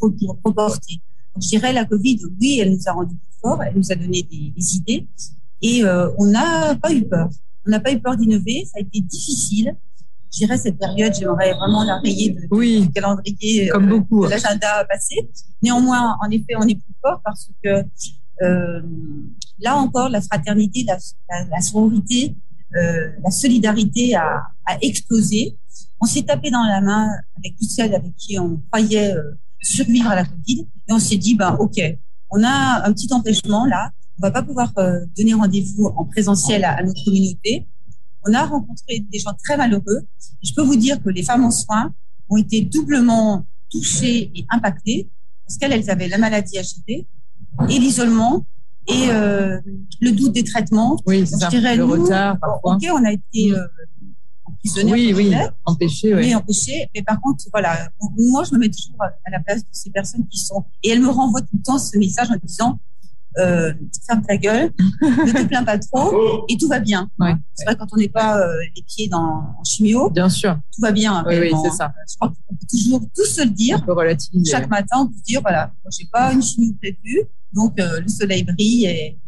reporté. 0.44 1.00
Donc, 1.34 1.42
je 1.42 1.48
dirais 1.48 1.72
la 1.72 1.84
Covid, 1.84 2.18
oui, 2.40 2.58
elle 2.60 2.72
nous 2.72 2.82
a 2.86 2.92
rendu 2.92 3.14
plus 3.14 3.38
forts, 3.40 3.62
elle 3.62 3.76
nous 3.76 3.90
a 3.92 3.94
donné 3.94 4.22
des, 4.22 4.52
des 4.56 4.76
idées 4.76 5.06
et 5.62 5.84
euh, 5.84 6.10
on 6.18 6.26
n'a 6.26 6.74
pas 6.76 6.92
eu 6.92 7.04
peur. 7.04 7.28
On 7.66 7.70
n'a 7.70 7.80
pas 7.80 7.92
eu 7.92 8.00
peur 8.00 8.16
d'innover. 8.16 8.64
Ça 8.64 8.78
a 8.78 8.80
été 8.80 9.00
difficile. 9.00 9.76
je 10.32 10.38
dirais 10.38 10.58
cette 10.58 10.78
période, 10.78 11.12
j'aimerais 11.18 11.52
vraiment 11.54 11.84
la 11.84 11.98
rayer 11.98 12.30
de, 12.30 12.46
oui, 12.50 12.80
du 12.82 12.90
calendrier, 12.90 13.68
comme 13.68 13.88
beaucoup, 13.88 14.24
de 14.24 14.30
l'agenda 14.30 14.84
passé. 14.88 15.16
Néanmoins, 15.62 16.16
en 16.24 16.30
effet, 16.30 16.54
on 16.56 16.66
est 16.66 16.74
plus 16.76 16.94
fort 17.02 17.20
parce 17.24 17.50
que 17.62 17.84
euh, 18.42 18.82
là 19.58 19.76
encore, 19.76 20.08
la 20.08 20.20
fraternité, 20.20 20.84
la, 20.86 20.96
la, 21.28 21.44
la 21.44 21.60
sororité, 21.60 22.36
euh, 22.76 23.10
la 23.24 23.30
solidarité 23.30 24.14
a, 24.14 24.42
a 24.66 24.78
explosé. 24.80 25.56
On 26.00 26.06
s'est 26.06 26.22
tapé 26.22 26.50
dans 26.50 26.64
la 26.64 26.80
main 26.80 27.10
avec 27.36 27.56
toutes 27.56 27.70
celles 27.70 27.94
avec 27.94 28.14
qui 28.16 28.38
on 28.38 28.60
croyait 28.70 29.14
euh, 29.14 29.38
survivre 29.60 30.08
à 30.08 30.14
la 30.14 30.24
Covid 30.24 30.66
et 30.88 30.92
on 30.92 30.98
s'est 30.98 31.16
dit, 31.16 31.34
bah, 31.34 31.56
OK, 31.58 31.80
on 32.30 32.42
a 32.44 32.86
un 32.86 32.92
petit 32.92 33.12
empêchement 33.12 33.64
là, 33.64 33.90
on 34.18 34.22
va 34.22 34.30
pas 34.30 34.42
pouvoir 34.42 34.72
euh, 34.78 35.00
donner 35.16 35.34
rendez-vous 35.34 35.86
en 35.96 36.04
présentiel 36.04 36.64
à, 36.64 36.72
à, 36.72 36.82
notre 36.82 37.04
communauté. 37.04 37.66
On 38.26 38.34
a 38.34 38.44
rencontré 38.44 39.00
des 39.00 39.18
gens 39.18 39.34
très 39.44 39.56
malheureux. 39.56 40.06
Je 40.42 40.52
peux 40.54 40.62
vous 40.62 40.76
dire 40.76 41.02
que 41.02 41.08
les 41.08 41.22
femmes 41.22 41.44
en 41.44 41.50
soins 41.50 41.92
ont 42.28 42.36
été 42.36 42.62
doublement 42.62 43.46
touchées 43.70 44.30
et 44.34 44.46
impactées 44.50 45.08
parce 45.46 45.56
qu'elles 45.58 45.90
avaient 45.90 46.08
la 46.08 46.18
maladie 46.18 46.56
HIV 46.56 47.06
et 47.68 47.78
l'isolement 47.78 48.44
et 48.86 49.10
euh, 49.10 49.60
le 50.00 50.12
doute 50.12 50.32
des 50.32 50.44
traitements. 50.44 50.98
Oui, 51.06 51.26
c'est 51.26 51.36
ça. 51.36 51.48
Dirais, 51.48 51.76
le 51.76 51.84
nous, 51.84 51.92
retard 51.92 52.38
parfois. 52.38 52.76
Ok, 52.76 52.86
on 52.92 53.04
a 53.04 53.12
été 53.12 53.52
euh, 53.52 53.66
Oui, 54.84 55.12
oui, 55.14 55.34
empêchés. 55.64 56.14
Oui, 56.14 56.34
empêchés. 56.34 56.88
Mais 56.94 57.02
par 57.02 57.20
contre, 57.20 57.44
voilà, 57.52 57.90
moi, 58.16 58.44
je 58.44 58.54
me 58.54 58.60
mets 58.60 58.68
toujours 58.68 59.00
à 59.00 59.30
la 59.30 59.40
place 59.40 59.60
de 59.60 59.68
ces 59.72 59.90
personnes 59.90 60.26
qui 60.28 60.38
sont... 60.38 60.64
Et 60.82 60.90
elles 60.90 61.00
me 61.00 61.10
renvoient 61.10 61.40
tout 61.40 61.56
le 61.56 61.62
temps 61.62 61.78
ce 61.78 61.96
message 61.96 62.30
en 62.30 62.36
disant 62.42 62.78
euh, 63.38 63.72
ferme 64.06 64.22
ta 64.22 64.36
gueule, 64.36 64.72
ne 65.02 65.32
te 65.32 65.46
plains 65.46 65.62
pas 65.62 65.78
trop 65.78 66.44
et 66.48 66.56
tout 66.56 66.68
va 66.68 66.80
bien. 66.80 67.08
Ouais. 67.18 67.34
C'est 67.54 67.64
vrai 67.66 67.76
quand 67.76 67.86
on 67.92 67.96
n'est 67.96 68.08
pas 68.08 68.38
euh, 68.40 68.52
les 68.74 68.82
pieds 68.82 69.08
dans 69.08 69.54
en 69.58 69.64
chimio, 69.64 70.10
bien 70.10 70.28
sûr, 70.28 70.58
tout 70.74 70.80
va 70.80 70.92
bien. 70.92 71.24
Oui, 71.26 71.38
oui 71.38 71.52
c'est 71.62 71.70
ça. 71.70 71.92
Je 72.08 72.16
crois 72.16 72.28
qu'on 72.28 72.54
peut 72.54 72.66
toujours 72.68 73.00
tout 73.14 73.24
se 73.24 73.42
le 73.42 73.50
dire. 73.50 73.84
On. 73.86 74.44
Chaque 74.44 74.68
matin, 74.68 74.96
on 75.00 75.06
peut 75.06 75.14
se 75.16 75.22
dire 75.22 75.40
voilà, 75.40 75.72
moi 75.84 75.90
j'ai 75.96 76.06
pas 76.10 76.32
une 76.32 76.42
chimio 76.42 76.72
prévue, 76.80 77.22
donc 77.52 77.78
euh, 77.78 78.00
le 78.00 78.08
soleil 78.08 78.42
brille 78.42 78.86
et, 78.86 79.18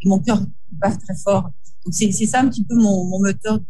et 0.00 0.08
mon 0.08 0.18
cœur 0.18 0.40
bat 0.72 0.90
très 0.90 1.16
fort. 1.16 1.50
Donc 1.84 1.92
c'est 1.92 2.10
c'est 2.12 2.26
ça 2.26 2.40
un 2.40 2.48
petit 2.48 2.64
peu 2.64 2.74
mon, 2.74 3.04
mon 3.04 3.20
moteur 3.20 3.58
de 3.58 3.64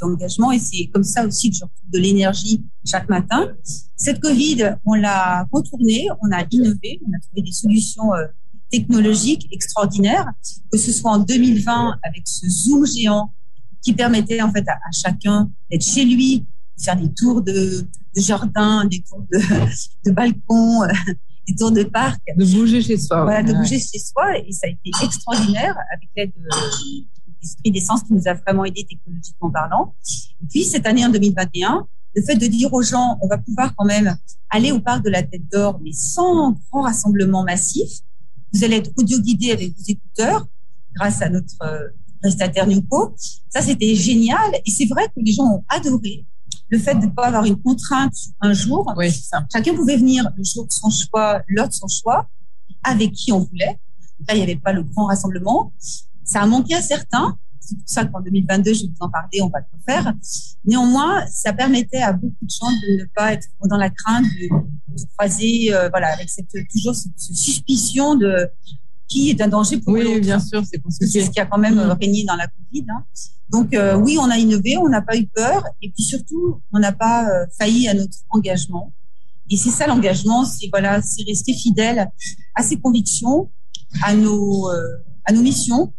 d'engagement 0.00 0.52
et 0.52 0.58
c'est 0.58 0.86
comme 0.88 1.04
ça 1.04 1.26
aussi 1.26 1.50
que 1.50 1.56
je 1.56 1.64
retrouve 1.64 1.90
de 1.90 1.98
l'énergie 1.98 2.64
chaque 2.84 3.08
matin. 3.08 3.48
Cette 3.96 4.20
Covid, 4.20 4.76
on 4.84 4.94
l'a 4.94 5.46
contournée, 5.50 6.08
on 6.22 6.32
a 6.32 6.44
innové, 6.50 7.00
on 7.06 7.16
a 7.16 7.20
trouvé 7.20 7.42
des 7.42 7.52
solutions 7.52 8.14
euh, 8.14 8.26
technologiques 8.70 9.48
extraordinaires, 9.52 10.30
que 10.70 10.78
ce 10.78 10.92
soit 10.92 11.12
en 11.12 11.18
2020 11.18 11.98
avec 12.02 12.22
ce 12.26 12.48
Zoom 12.48 12.86
géant 12.86 13.32
qui 13.82 13.92
permettait 13.92 14.42
en 14.42 14.52
fait 14.52 14.66
à, 14.68 14.72
à 14.72 14.92
chacun 14.92 15.50
d'être 15.70 15.84
chez 15.84 16.04
lui, 16.04 16.40
de 16.40 16.82
faire 16.82 16.96
des 16.96 17.12
tours 17.12 17.42
de, 17.42 17.86
de 18.16 18.20
jardin, 18.20 18.84
des 18.84 19.02
tours 19.02 19.24
de, 19.30 19.38
de 20.06 20.10
balcon, 20.10 20.82
des 21.48 21.54
tours 21.56 21.72
de 21.72 21.84
parc. 21.84 22.20
De 22.36 22.44
bouger 22.44 22.82
chez 22.82 22.98
soi. 22.98 23.24
Voilà, 23.24 23.42
de 23.42 23.52
ouais. 23.52 23.58
bouger 23.58 23.78
chez 23.78 23.98
soi 23.98 24.38
et 24.38 24.52
ça 24.52 24.66
a 24.66 24.70
été 24.70 24.90
extraordinaire 25.02 25.76
avec 25.94 26.08
l'aide 26.16 26.32
l'esprit 27.42 27.70
d'essence 27.70 28.02
qui 28.02 28.12
nous 28.12 28.26
a 28.26 28.34
vraiment 28.34 28.64
aidé 28.64 28.86
technologiquement 28.88 29.50
parlant. 29.50 29.94
Et 30.42 30.46
puis 30.46 30.64
cette 30.64 30.86
année 30.86 31.04
en 31.04 31.10
2021, 31.10 31.86
le 32.14 32.22
fait 32.22 32.36
de 32.36 32.46
dire 32.46 32.72
aux 32.72 32.82
gens, 32.82 33.18
on 33.22 33.28
va 33.28 33.38
pouvoir 33.38 33.74
quand 33.76 33.84
même 33.84 34.16
aller 34.50 34.72
au 34.72 34.80
parc 34.80 35.04
de 35.04 35.10
la 35.10 35.22
Tête 35.22 35.48
d'Or, 35.50 35.80
mais 35.82 35.92
sans 35.92 36.52
grand 36.70 36.82
rassemblement 36.82 37.44
massif. 37.44 37.88
Vous 38.52 38.64
allez 38.64 38.76
être 38.76 38.90
audio 38.96 39.18
guidé 39.20 39.52
avec 39.52 39.76
vos 39.76 39.84
écouteurs 39.86 40.46
grâce 40.94 41.20
à 41.22 41.28
notre 41.28 41.62
euh, 41.62 41.88
prestataire 42.20 42.66
Nuco. 42.66 43.14
Ça, 43.50 43.60
c'était 43.60 43.94
génial. 43.94 44.54
Et 44.66 44.70
c'est 44.70 44.86
vrai 44.86 45.06
que 45.08 45.20
les 45.20 45.32
gens 45.32 45.44
ont 45.44 45.64
adoré 45.68 46.26
le 46.70 46.78
fait 46.78 46.94
de 46.94 47.06
ne 47.06 47.10
pas 47.10 47.26
avoir 47.26 47.44
une 47.44 47.60
contrainte 47.60 48.14
sur 48.14 48.32
un 48.40 48.52
jour. 48.52 48.92
Oui, 48.96 49.10
ça. 49.10 49.46
Chacun 49.52 49.74
pouvait 49.74 49.96
venir 49.96 50.28
le 50.36 50.44
jour 50.44 50.66
de 50.66 50.72
son 50.72 50.90
choix, 50.90 51.42
l'heure 51.48 51.68
de 51.68 51.72
son 51.72 51.88
choix, 51.88 52.28
avec 52.82 53.12
qui 53.12 53.32
on 53.32 53.40
voulait. 53.40 53.80
Là, 54.26 54.34
il 54.34 54.36
n'y 54.36 54.42
avait 54.42 54.56
pas 54.56 54.72
le 54.72 54.82
grand 54.82 55.06
rassemblement. 55.06 55.72
Ça 56.28 56.42
a 56.42 56.46
manqué 56.46 56.74
à 56.74 56.82
certains. 56.82 57.36
C'est 57.60 57.76
pour 57.76 57.88
ça 57.88 58.04
qu'en 58.04 58.20
2022, 58.20 58.72
je 58.72 58.82
vais 58.82 58.88
vous 58.88 58.96
en 59.00 59.10
parler, 59.10 59.42
on 59.42 59.48
va 59.48 59.58
le 59.58 59.66
refaire. 59.76 60.14
Néanmoins, 60.64 61.26
ça 61.26 61.52
permettait 61.52 62.00
à 62.00 62.12
beaucoup 62.12 62.44
de 62.44 62.50
gens 62.50 62.70
de 62.70 63.02
ne 63.02 63.04
pas 63.14 63.32
être 63.32 63.48
dans 63.68 63.76
la 63.76 63.90
crainte 63.90 64.24
de, 64.24 64.48
de 64.48 65.08
croiser, 65.16 65.74
euh, 65.74 65.88
voilà, 65.90 66.12
avec 66.12 66.30
cette, 66.30 66.50
toujours 66.72 66.94
cette, 66.94 67.12
cette 67.16 67.36
suspicion 67.36 68.14
de 68.14 68.48
qui 69.08 69.30
est 69.30 69.40
un 69.40 69.48
danger 69.48 69.78
pour 69.78 69.94
oui, 69.94 70.02
l'autre. 70.02 70.16
Oui, 70.16 70.20
bien 70.20 70.38
sûr, 70.38 70.62
c'est 70.64 70.80
C'est 70.90 71.22
ce 71.22 71.30
qui 71.30 71.40
a 71.40 71.46
quand 71.46 71.58
même 71.58 71.76
mmh. 71.76 71.96
régné 72.00 72.24
dans 72.24 72.36
la 72.36 72.46
Covid. 72.46 72.84
Hein. 72.90 73.04
Donc 73.50 73.74
euh, 73.74 73.96
oui, 73.96 74.18
on 74.20 74.30
a 74.30 74.36
innové, 74.36 74.76
on 74.76 74.88
n'a 74.88 75.00
pas 75.00 75.16
eu 75.16 75.26
peur, 75.26 75.64
et 75.80 75.90
puis 75.90 76.02
surtout, 76.02 76.60
on 76.72 76.78
n'a 76.78 76.92
pas 76.92 77.28
euh, 77.30 77.46
failli 77.58 77.88
à 77.88 77.94
notre 77.94 78.18
engagement. 78.30 78.92
Et 79.50 79.56
c'est 79.56 79.70
ça 79.70 79.86
l'engagement, 79.86 80.44
c'est 80.44 80.68
voilà, 80.70 81.00
c'est 81.00 81.22
rester 81.26 81.54
fidèle 81.54 82.10
à 82.54 82.62
ses 82.62 82.78
convictions, 82.78 83.50
à 84.02 84.14
nos 84.14 84.70
euh, 84.70 84.82
à 85.28 85.32
nos 85.32 85.42
missions, 85.42 85.92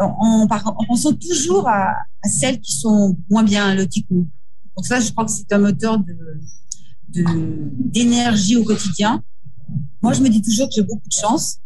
en, 0.00 0.46
en 0.48 0.84
pensant 0.86 1.12
toujours 1.12 1.68
à, 1.68 1.90
à, 2.22 2.28
celles 2.28 2.60
qui 2.60 2.72
sont 2.72 3.18
moins 3.28 3.42
bien 3.42 3.74
loties 3.74 4.04
que 4.04 4.14
nous. 4.14 4.28
Donc 4.76 4.86
ça, 4.86 5.00
je 5.00 5.10
crois 5.10 5.24
que 5.24 5.32
c'est 5.32 5.52
un 5.52 5.58
moteur 5.58 5.98
de 5.98 6.16
d'énergie 7.08 8.56
au 8.56 8.64
quotidien. 8.64 9.22
Moi, 10.02 10.12
je 10.12 10.22
me 10.22 10.28
dis 10.28 10.42
toujours 10.42 10.68
que 10.68 10.74
j'ai 10.74 10.82
beaucoup 10.82 11.08
de 11.08 11.20
chance 11.20 11.58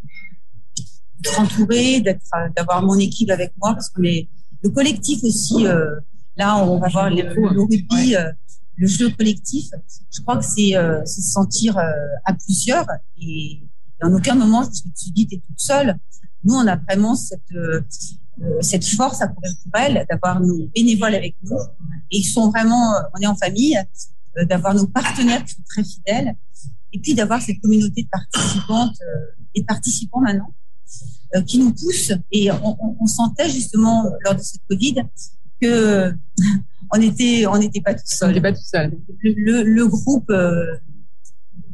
d'être 1.20 1.40
entourée, 1.40 2.01
d'être, 2.01 2.22
d'avoir 2.57 2.83
mon 2.83 2.98
équipe 2.98 3.31
avec 3.31 3.53
moi, 3.61 3.75
parce 3.75 3.90
est 4.05 4.29
le 4.62 4.70
collectif 4.70 5.22
aussi. 5.25 5.66
Euh, 5.66 5.96
là, 6.37 6.64
on 6.64 6.79
va 6.79 6.88
voir 6.88 7.11
les, 7.11 7.22
le 7.22 7.61
rugby, 7.61 8.16
euh, 8.16 8.31
le 8.77 8.87
jeu 8.87 9.11
collectif. 9.11 9.68
Je 10.11 10.20
crois 10.22 10.38
que 10.38 10.44
c'est 10.44 10.77
euh, 10.77 11.05
se 11.05 11.20
sentir 11.20 11.77
euh, 11.79 11.83
à 12.25 12.35
plusieurs 12.35 12.87
et, 13.20 13.62
en 14.02 14.12
aucun 14.14 14.34
moment 14.34 14.62
je 14.62 14.88
me 14.88 14.94
suis 14.94 15.12
dit 15.12 15.26
t'es 15.26 15.38
toute 15.38 15.58
seule. 15.58 15.96
Nous, 16.44 16.54
on 16.54 16.66
a 16.66 16.76
vraiment 16.76 17.14
cette 17.14 17.40
euh, 17.52 17.80
cette 18.60 18.84
force 18.84 19.20
à 19.20 19.28
courir 19.28 19.52
pour 19.62 19.80
elle, 19.80 20.04
d'avoir 20.10 20.40
nos 20.40 20.66
bénévoles 20.74 21.14
avec 21.14 21.36
nous. 21.42 21.58
Et 22.10 22.18
ils 22.18 22.24
sont 22.24 22.50
vraiment, 22.50 22.94
on 23.14 23.20
est 23.20 23.26
en 23.26 23.36
famille, 23.36 23.78
euh, 24.38 24.44
d'avoir 24.46 24.74
nos 24.74 24.86
partenaires 24.86 25.44
qui 25.44 25.54
sont 25.54 25.62
très 25.68 25.84
fidèles, 25.84 26.34
et 26.92 26.98
puis 26.98 27.14
d'avoir 27.14 27.40
cette 27.40 27.60
communauté 27.60 28.02
de 28.02 28.08
participantes 28.08 28.96
et 29.54 29.60
de 29.60 29.66
participants 29.66 30.20
maintenant 30.20 30.52
euh, 31.34 31.42
qui 31.42 31.58
nous 31.58 31.72
poussent. 31.72 32.12
Et 32.30 32.50
on, 32.50 32.76
on, 32.80 32.96
on, 33.00 33.06
sentait 33.06 33.48
justement 33.48 34.04
lors 34.24 34.34
de 34.34 34.40
cette 34.40 34.60
Covid 34.68 34.96
que 35.60 36.14
on 36.92 37.00
était 37.00 37.46
on 37.46 37.58
n'était 37.58 37.80
pas 37.80 37.94
tout 37.94 38.02
seul. 38.04 38.28
On 38.28 38.32
n'était 38.32 38.42
pas 38.42 38.52
tout 38.52 38.64
seul. 38.64 38.92
Le, 39.22 39.32
le, 39.32 39.62
le 39.62 39.88
groupe 39.88 40.28
euh, 40.30 40.76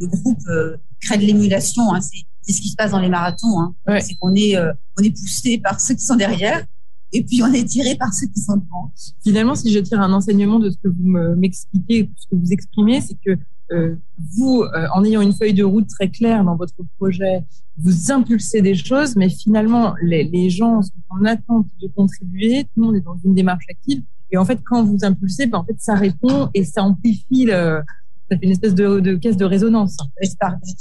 le 0.00 0.06
groupe 0.06 0.46
euh, 0.48 0.76
crée 1.00 1.18
de 1.18 1.24
l'émulation. 1.24 1.94
Hein, 1.94 2.00
c'est 2.00 2.52
ce 2.52 2.60
qui 2.60 2.68
se 2.68 2.76
passe 2.76 2.92
dans 2.92 3.00
les 3.00 3.08
marathons. 3.08 3.60
Hein. 3.60 3.74
Ouais. 3.86 4.00
C'est 4.00 4.14
qu'on 4.14 4.34
est 4.34 4.56
on 4.58 5.02
est 5.02 5.10
poussé 5.10 5.58
par 5.58 5.80
ceux 5.80 5.94
qui 5.94 6.04
sont 6.04 6.16
derrière 6.16 6.64
et 7.12 7.22
puis 7.22 7.42
on 7.42 7.52
est 7.52 7.64
tiré 7.64 7.94
par 7.96 8.12
ceux 8.12 8.26
qui 8.26 8.40
sont 8.40 8.56
devant. 8.56 8.92
Finalement, 9.22 9.54
si 9.54 9.72
je 9.72 9.78
tire 9.78 10.00
un 10.00 10.12
enseignement 10.12 10.58
de 10.58 10.70
ce 10.70 10.76
que 10.76 10.88
vous 10.88 11.36
m'expliquez, 11.36 12.10
ce 12.16 12.26
que 12.26 12.36
vous 12.36 12.52
exprimez, 12.52 13.00
c'est 13.00 13.16
que 13.24 13.38
euh, 13.70 13.96
vous, 14.36 14.62
euh, 14.62 14.86
en 14.94 15.04
ayant 15.04 15.20
une 15.20 15.34
feuille 15.34 15.52
de 15.52 15.64
route 15.64 15.86
très 15.88 16.08
claire 16.08 16.42
dans 16.42 16.56
votre 16.56 16.76
projet, 16.96 17.44
vous 17.76 18.10
impulsez 18.10 18.62
des 18.62 18.74
choses, 18.74 19.14
mais 19.14 19.28
finalement, 19.28 19.94
les, 20.02 20.24
les, 20.24 20.48
gens 20.48 20.80
sont 20.80 20.92
en 21.10 21.24
attente 21.26 21.66
de 21.82 21.88
contribuer, 21.88 22.64
tout 22.64 22.80
le 22.80 22.82
monde 22.82 22.96
est 22.96 23.02
dans 23.02 23.18
une 23.24 23.34
démarche 23.34 23.66
active, 23.68 24.02
et 24.30 24.38
en 24.38 24.44
fait, 24.46 24.58
quand 24.64 24.84
vous 24.84 24.98
impulsez, 25.02 25.46
ben, 25.46 25.58
en 25.58 25.64
fait, 25.64 25.76
ça 25.78 25.94
répond 25.94 26.48
et 26.54 26.64
ça 26.64 26.82
amplifie, 26.82 27.44
le, 27.44 27.82
ça 28.30 28.38
fait 28.38 28.44
une 28.44 28.52
espèce 28.52 28.74
de, 28.74 29.00
de 29.00 29.14
caisse 29.16 29.36
de 29.36 29.44
résonance. 29.44 29.96
Je, 30.22 30.28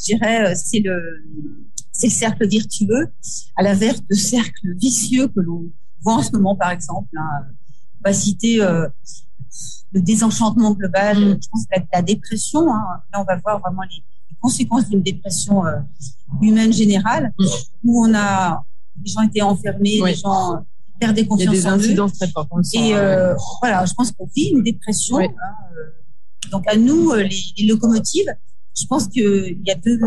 dirais, 0.05 0.55
c'est 0.55 0.79
le, 0.79 1.23
c'est 1.91 2.07
le 2.07 2.11
cercle 2.11 2.47
virtueux, 2.47 3.07
à 3.55 3.63
l'inverse 3.63 4.01
de 4.09 4.15
cercle 4.15 4.75
vicieux 4.75 5.27
que 5.27 5.39
l'on 5.39 5.71
voit 6.01 6.15
en 6.15 6.23
ce 6.23 6.31
moment, 6.31 6.55
par 6.55 6.71
exemple. 6.71 7.09
Hein. 7.17 7.45
On 7.99 8.09
va 8.09 8.13
citer 8.13 8.61
euh, 8.61 8.87
le 9.91 10.01
désenchantement 10.01 10.71
global, 10.71 11.17
mmh. 11.17 11.39
je 11.41 11.47
pense 11.49 11.65
la, 11.75 11.83
la 11.93 12.01
dépression. 12.01 12.73
Hein. 12.73 12.83
Là, 13.13 13.21
on 13.21 13.23
va 13.23 13.37
voir 13.37 13.59
vraiment 13.59 13.83
les, 13.83 14.03
les 14.29 14.37
conséquences 14.41 14.89
d'une 14.89 15.01
dépression 15.01 15.65
euh, 15.65 15.79
humaine 16.41 16.73
générale, 16.73 17.33
mmh. 17.39 17.45
où 17.85 18.05
on 18.05 18.13
a 18.13 18.63
les 19.03 19.11
gens 19.11 19.21
étaient 19.21 19.41
enfermés, 19.41 20.01
oui. 20.01 20.11
les 20.11 20.15
gens 20.15 20.65
perdaient 20.99 21.25
confiance 21.25 21.53
Il 21.53 21.55
y 21.55 21.59
a 21.59 21.61
des 21.61 21.67
incidences 21.67 22.13
très 22.13 22.27
fortes. 22.29 22.49
Et 22.73 22.95
euh, 22.95 23.35
voilà, 23.61 23.85
je 23.85 23.93
pense 23.93 24.11
qu'on 24.11 24.27
vit 24.35 24.49
une 24.49 24.63
dépression. 24.63 25.17
Oui. 25.17 25.25
Hein, 25.25 25.53
donc 26.51 26.67
à 26.67 26.75
nous, 26.75 27.11
euh, 27.11 27.23
les, 27.23 27.41
les 27.57 27.67
locomotives, 27.67 28.31
je 28.79 28.85
pense 28.85 29.07
qu'il 29.07 29.59
y 29.65 29.71
a 29.71 29.75
deux, 29.75 29.99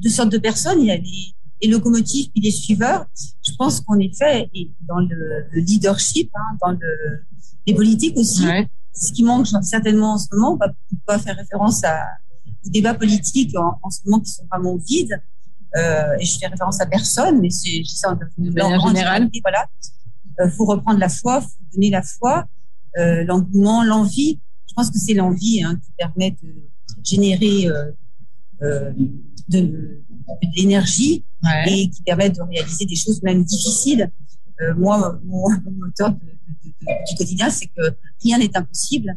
deux 0.00 0.08
sortes 0.10 0.32
de 0.32 0.38
personnes. 0.38 0.80
Il 0.80 0.86
y 0.86 0.90
a 0.90 0.96
les, 0.96 1.34
les 1.62 1.68
locomotives 1.68 2.30
et 2.34 2.40
les 2.40 2.50
suiveurs. 2.50 3.06
Je 3.46 3.52
pense 3.58 3.80
qu'en 3.80 3.98
effet, 3.98 4.48
et 4.54 4.70
dans 4.88 4.98
le, 4.98 5.46
le 5.50 5.60
leadership, 5.60 6.30
hein, 6.34 6.56
dans 6.60 6.72
le, 6.72 7.24
les 7.66 7.74
politiques 7.74 8.16
aussi, 8.16 8.46
ouais 8.46 8.68
ce 8.96 9.12
qui 9.12 9.24
manque 9.24 9.48
certainement 9.62 10.14
en 10.14 10.18
ce 10.18 10.28
moment, 10.32 10.52
on 10.52 10.56
va 10.56 10.72
pas 11.04 11.18
faire 11.18 11.36
référence 11.36 11.82
à, 11.82 12.04
aux 12.64 12.70
débats 12.70 12.94
politiques 12.94 13.56
en, 13.56 13.78
en, 13.82 13.90
ce 13.90 13.98
moment 14.04 14.20
qui 14.20 14.30
sont 14.30 14.46
vraiment 14.50 14.76
vides. 14.76 15.20
Euh, 15.76 16.14
et 16.20 16.24
je 16.24 16.38
fais 16.38 16.46
référence 16.46 16.80
à 16.80 16.86
personne, 16.86 17.40
mais 17.40 17.50
c'est 17.50 17.82
ça 17.84 18.16
de 18.38 18.50
manière 18.50 18.80
générale. 18.86 19.28
Voilà, 19.42 19.66
euh, 20.40 20.48
faut 20.48 20.64
reprendre 20.64 21.00
la 21.00 21.08
foi, 21.08 21.40
faut 21.40 21.48
donner 21.72 21.90
la 21.90 22.02
foi. 22.02 22.44
euh, 22.98 23.24
l'engouement, 23.24 23.82
l'envie. 23.82 24.38
Je 24.74 24.82
pense 24.82 24.90
que 24.90 24.98
c'est 24.98 25.14
l'envie 25.14 25.62
hein, 25.62 25.78
qui 25.84 25.92
permet 25.96 26.32
de 26.42 26.68
générer 27.04 27.68
euh, 27.68 27.92
euh, 28.62 28.92
de, 29.48 29.60
de 29.60 30.02
l'énergie 30.56 31.24
Ouais. 31.44 31.70
et 31.72 31.90
qui 31.90 32.02
permet 32.02 32.30
de 32.30 32.40
réaliser 32.42 32.86
des 32.86 32.96
choses 32.96 33.22
même 33.22 33.44
difficiles. 33.44 34.10
Euh, 34.62 34.74
moi, 34.76 35.20
mon, 35.24 35.46
moteur 35.78 36.10
de, 36.12 36.16
de- 36.24 36.24
de- 36.64 37.10
du 37.10 37.16
quotidien, 37.18 37.50
c'est 37.50 37.66
que 37.66 37.82
rien 38.22 38.38
n'est 38.38 38.56
impossible. 38.56 39.16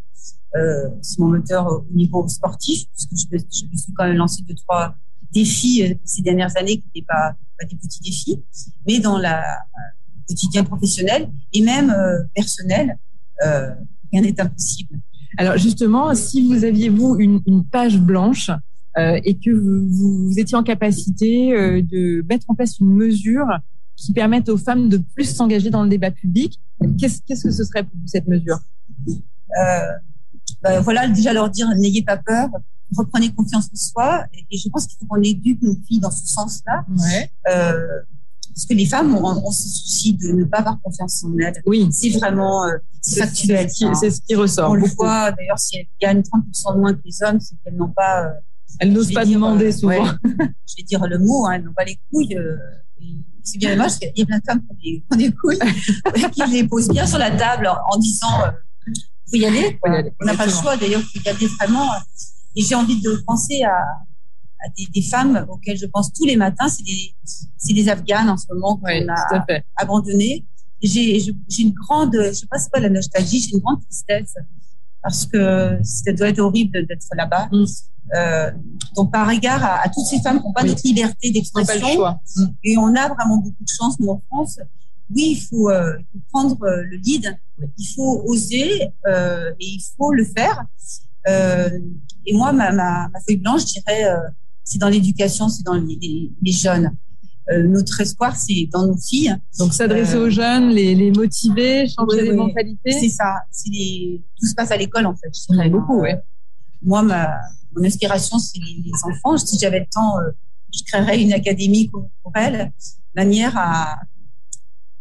Euh, 0.58 0.90
c'est 1.02 1.18
mon 1.20 1.30
moteur 1.30 1.66
au 1.68 1.88
niveau 1.94 2.28
sportif, 2.28 2.84
puisque 2.92 3.16
je, 3.32 3.36
me- 3.38 3.40
je 3.50 3.66
me 3.66 3.76
suis 3.78 3.94
quand 3.94 4.06
même 4.06 4.18
lancé 4.18 4.42
deux, 4.44 4.56
trois 4.56 4.94
défis 5.34 5.98
ces 6.04 6.22
dernières 6.22 6.56
années 6.58 6.78
qui 6.78 6.84
n'étaient 6.94 7.06
pas, 7.08 7.36
pas 7.58 7.66
des 7.66 7.78
petits 7.78 8.02
défis, 8.02 8.44
mais 8.86 9.00
dans 9.00 9.18
la 9.18 9.44
quotidien 10.28 10.64
professionnel 10.66 11.32
et 11.54 11.62
même 11.62 11.96
personnel, 12.36 13.00
rien 13.42 14.22
n'est 14.22 14.40
impossible. 14.40 15.00
Alors 15.38 15.58
justement, 15.58 16.14
si 16.16 16.48
vous 16.48 16.64
aviez 16.64 16.90
vous 16.90 17.16
une, 17.20 17.42
une 17.46 17.64
page 17.64 18.00
blanche 18.00 18.50
euh, 18.98 19.20
et 19.24 19.38
que 19.38 19.52
vous, 19.52 19.88
vous, 19.88 20.28
vous 20.30 20.40
étiez 20.40 20.58
en 20.58 20.64
capacité 20.64 21.54
euh, 21.54 21.82
de 21.82 22.26
mettre 22.28 22.46
en 22.50 22.56
place 22.56 22.80
une 22.80 22.94
mesure 22.94 23.46
qui 23.96 24.14
permette 24.14 24.50
aux 24.50 24.58
femmes 24.58 24.90
de 24.90 24.98
plus 24.98 25.26
s'engager 25.26 25.70
dans 25.70 25.84
le 25.84 25.90
débat 25.90 26.12
public, 26.12 26.60
qu'est-ce 27.00 27.22
que 27.22 27.36
ce 27.36 27.64
serait 27.64 27.84
pour 27.84 28.00
vous 28.00 28.08
cette 28.08 28.28
mesure? 28.28 28.60
Euh, 29.10 29.80
ben 30.62 30.82
voilà, 30.82 31.08
déjà 31.08 31.34
leur 31.34 31.50
dire 31.50 31.68
n'ayez 31.78 32.04
pas 32.04 32.18
peur, 32.18 32.50
reprenez 32.96 33.32
confiance 33.32 33.70
en 33.72 33.76
soi. 33.76 34.26
Et, 34.34 34.46
et 34.52 34.58
je 34.58 34.70
pense 34.70 34.86
qu'il 34.88 34.98
faut 35.00 35.06
qu'on 35.06 35.22
éduque 35.22 35.62
nos 35.62 35.76
filles 35.88 36.00
dans 36.00 36.12
ce 36.12 36.28
sens-là, 36.28 36.86
Ouais. 36.90 37.32
Parce 38.58 38.66
que 38.66 38.74
les 38.74 38.88
femmes 38.88 39.14
ont, 39.16 39.24
ont 39.24 39.52
ce 39.52 39.70
souci 39.70 40.14
de 40.16 40.30
ne 40.30 40.44
pas 40.44 40.58
avoir 40.58 40.82
confiance 40.82 41.24
en 41.24 41.38
elles. 41.38 41.62
Oui, 41.68 41.88
C'est 41.92 42.10
vraiment 42.10 42.66
euh, 42.66 42.72
c'est 43.02 43.20
factuel. 43.20 43.70
c'est 43.70 44.10
ce 44.10 44.20
qui 44.20 44.34
ressort. 44.34 44.72
On 44.72 44.74
le 44.74 44.88
voit 44.88 45.32
d'ailleurs 45.32 45.60
si 45.60 45.78
elles 45.78 45.86
gagnent 46.02 46.22
30% 46.22 46.74
de 46.74 46.80
moins 46.80 46.94
que 46.96 47.02
les 47.06 47.22
hommes, 47.22 47.40
c'est 47.40 47.54
qu'elles 47.64 47.76
n'ont 47.76 47.92
pas, 47.92 48.24
euh, 48.24 48.30
Elles 48.80 48.92
n'osent 48.92 49.14
pas 49.14 49.26
dire, 49.26 49.36
demander 49.36 49.68
euh, 49.68 49.72
souvent. 49.72 49.90
ouais, 49.90 50.10
je 50.66 50.74
vais 50.76 50.84
dire 50.88 51.06
le 51.06 51.20
mot, 51.20 51.46
hein, 51.46 51.52
elles 51.54 51.66
n'ont 51.66 51.74
pas 51.74 51.84
les 51.86 52.00
couilles. 52.12 52.36
euh, 52.36 52.58
c'est 53.44 53.60
bien 53.60 53.76
dommage 53.76 54.00
qu'il 54.00 54.12
y 54.16 54.24
a 54.24 54.26
plein 54.26 54.40
de 54.40 54.44
femmes 54.44 54.62
qui 54.82 55.04
ont 55.12 55.16
des, 55.16 55.32
couilles, 55.32 55.60
qui 56.32 56.52
les 56.52 56.68
posent 56.68 56.90
bien 56.90 57.06
sur 57.06 57.20
la 57.20 57.30
table 57.30 57.68
en, 57.68 57.78
en 57.96 57.98
disant 58.00 58.42
euh, 58.44 58.50
faut 59.30 59.36
y 59.38 59.46
aller. 59.46 59.62
Faut 59.62 59.70
y 59.70 59.78
quoi. 59.82 59.92
aller, 60.00 60.14
On 60.20 60.26
n'a 60.26 60.34
pas 60.34 60.48
le 60.48 60.52
choix 60.52 60.76
d'ailleurs, 60.78 61.02
faut 61.02 61.20
y 61.24 61.30
aller 61.30 61.48
vraiment. 61.60 61.92
Et 62.56 62.64
j'ai 62.64 62.74
envie 62.74 63.00
de 63.04 63.24
penser 63.28 63.62
à, 63.62 63.84
à 64.66 64.70
des, 64.78 64.86
des 64.94 65.02
femmes 65.02 65.46
auxquelles 65.50 65.78
je 65.78 65.86
pense 65.86 66.12
tous 66.14 66.26
les 66.26 66.36
matins. 66.36 66.68
C'est 66.68 66.84
des, 66.84 67.74
des 67.74 67.90
Afghanes 67.90 68.30
en 68.30 68.38
ce 68.38 68.46
moment 68.54 68.78
qu'on 68.78 68.86
Oui, 68.88 69.08
a 69.08 69.16
tout 69.30 69.36
à 69.36 69.46
fait. 69.46 69.64
abandonné. 69.76 70.46
J'ai 70.82 71.18
une 71.60 71.72
grande, 71.74 72.14
je 72.16 72.34
sais 72.34 72.46
pas 72.48 72.60
c'est 72.60 72.72
pas 72.72 72.80
la 72.80 72.90
nostalgie, 72.90 73.42
j'ai 73.42 73.56
une 73.56 73.62
grande 73.62 73.82
tristesse 73.82 74.36
parce 75.02 75.26
que 75.26 75.80
ça 75.84 76.12
doit 76.14 76.30
être 76.30 76.40
horrible 76.40 76.86
d'être 76.86 77.06
là-bas. 77.16 77.50
Mm. 77.52 77.66
Euh, 78.16 78.52
donc 78.96 79.12
par 79.12 79.30
égard 79.32 79.62
à, 79.66 79.82
à 79.84 79.90
toutes 79.90 80.06
ces 80.06 80.22
femmes 80.22 80.40
qui 80.40 80.46
n'ont 80.46 80.54
pas 80.54 80.62
Oui. 80.64 80.70
notre 80.70 80.82
liberté 80.86 81.30
d'expression. 81.32 82.06
Mm. 82.38 82.46
et 82.64 82.78
on 82.78 82.96
a 82.96 83.08
vraiment 83.10 83.38
beaucoup 83.38 83.64
de 83.64 83.70
chance 83.70 84.00
nous 84.00 84.10
en 84.10 84.22
France. 84.30 84.60
Oui, 85.14 85.38
il 85.38 85.42
faut, 85.42 85.70
euh, 85.70 85.98
il 86.00 86.06
faut 86.20 86.26
prendre 86.32 86.64
euh, 86.64 86.84
le 86.84 86.98
lead, 86.98 87.38
il 87.78 87.86
faut 87.96 88.24
oser 88.26 88.82
et 88.84 88.90
il 89.60 89.82
faut 89.98 90.12
le 90.14 90.26
faire. 90.26 90.64
Et 92.26 92.34
moi, 92.34 92.52
ma, 92.52 92.72
ma, 92.72 93.08
ma 93.10 93.20
feuille 93.28 93.38
blanche, 93.38 93.62
je 93.62 93.74
dirais, 93.82 94.04
c'est 94.68 94.80
dans 94.80 94.90
l'éducation, 94.90 95.48
c'est 95.48 95.64
dans 95.64 95.76
les, 95.76 95.98
les, 96.02 96.32
les 96.42 96.52
jeunes. 96.52 96.90
Euh, 97.50 97.64
notre 97.76 98.02
espoir, 98.02 98.36
c'est 98.36 98.68
dans 98.74 98.86
nos 98.86 98.98
filles. 98.98 99.34
Donc 99.60 99.74
s'adresser 99.74 100.16
Euh, 100.16 100.26
aux 100.26 100.30
jeunes, 100.30 100.68
les, 100.78 100.94
les 100.94 101.12
motiver, 101.12 101.88
changer 101.88 102.22
les 102.24 102.32
oui. 102.32 102.36
mentalités. 102.36 102.92
C'est 102.92 103.14
ça. 103.22 103.30
Les, 103.68 104.22
tout 104.38 104.46
se 104.46 104.54
passe 104.54 104.72
à 104.72 104.78
l'école 104.78 105.06
en 105.06 105.16
fait. 105.16 105.32
Je 105.34 105.54
dirais. 105.54 105.70
Beaucoup, 105.70 106.00
ouais. 106.02 106.18
Moi, 106.82 107.02
ma, 107.04 107.22
mon 107.74 107.84
inspiration, 107.86 108.38
c'est 108.40 108.60
les, 108.60 108.76
les 108.88 108.92
enfants. 109.10 109.38
Si 109.38 109.58
j'avais 109.58 109.80
le 109.80 109.86
temps, 109.90 110.20
euh, 110.20 110.32
je 110.76 110.84
créerais 110.84 111.22
une 111.22 111.32
académie 111.32 111.88
pour, 111.88 112.10
pour 112.22 112.34
elles, 112.36 112.74
manière 113.16 113.54
à, 113.56 113.96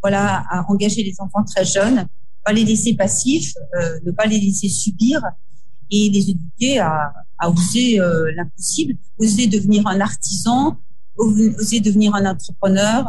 voilà, 0.00 0.44
à 0.48 0.64
engager 0.70 1.02
les 1.02 1.16
enfants 1.18 1.42
très 1.42 1.64
jeunes, 1.64 2.06
pas 2.44 2.52
les 2.52 2.62
laisser 2.64 2.94
passifs, 2.94 3.52
ne 4.04 4.12
pas 4.12 4.26
les 4.26 4.38
laisser 4.38 4.68
subir 4.68 5.20
et 5.90 6.10
les 6.10 6.30
éduquer 6.30 6.78
à, 6.78 7.12
à 7.38 7.50
oser 7.50 8.00
euh, 8.00 8.32
l'impossible, 8.36 8.94
oser 9.18 9.46
devenir 9.46 9.86
un 9.86 10.00
artisan, 10.00 10.78
oser 11.16 11.80
devenir 11.80 12.14
un 12.14 12.26
entrepreneur, 12.26 13.06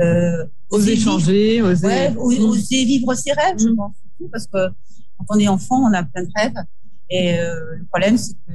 euh, 0.00 0.44
Oser 0.70 0.94
vivre- 0.94 1.04
changer, 1.10 1.62
oser. 1.62 1.86
Ouais, 1.86 2.10
Mm. 2.10 2.16
oser 2.18 2.84
vivre 2.84 3.14
ses 3.14 3.32
rêves, 3.32 3.58
je 3.58 3.68
Mm. 3.68 3.76
pense 3.76 3.94
surtout, 4.02 4.28
parce 4.30 4.46
que 4.46 4.68
quand 5.18 5.26
on 5.30 5.38
est 5.38 5.48
enfant, 5.48 5.80
on 5.88 5.92
a 5.92 6.02
plein 6.02 6.22
de 6.24 6.30
rêves. 6.34 6.54
Et 7.10 7.38
euh, 7.38 7.76
le 7.76 7.84
problème, 7.86 8.16
c'est 8.18 8.32
que 8.48 8.52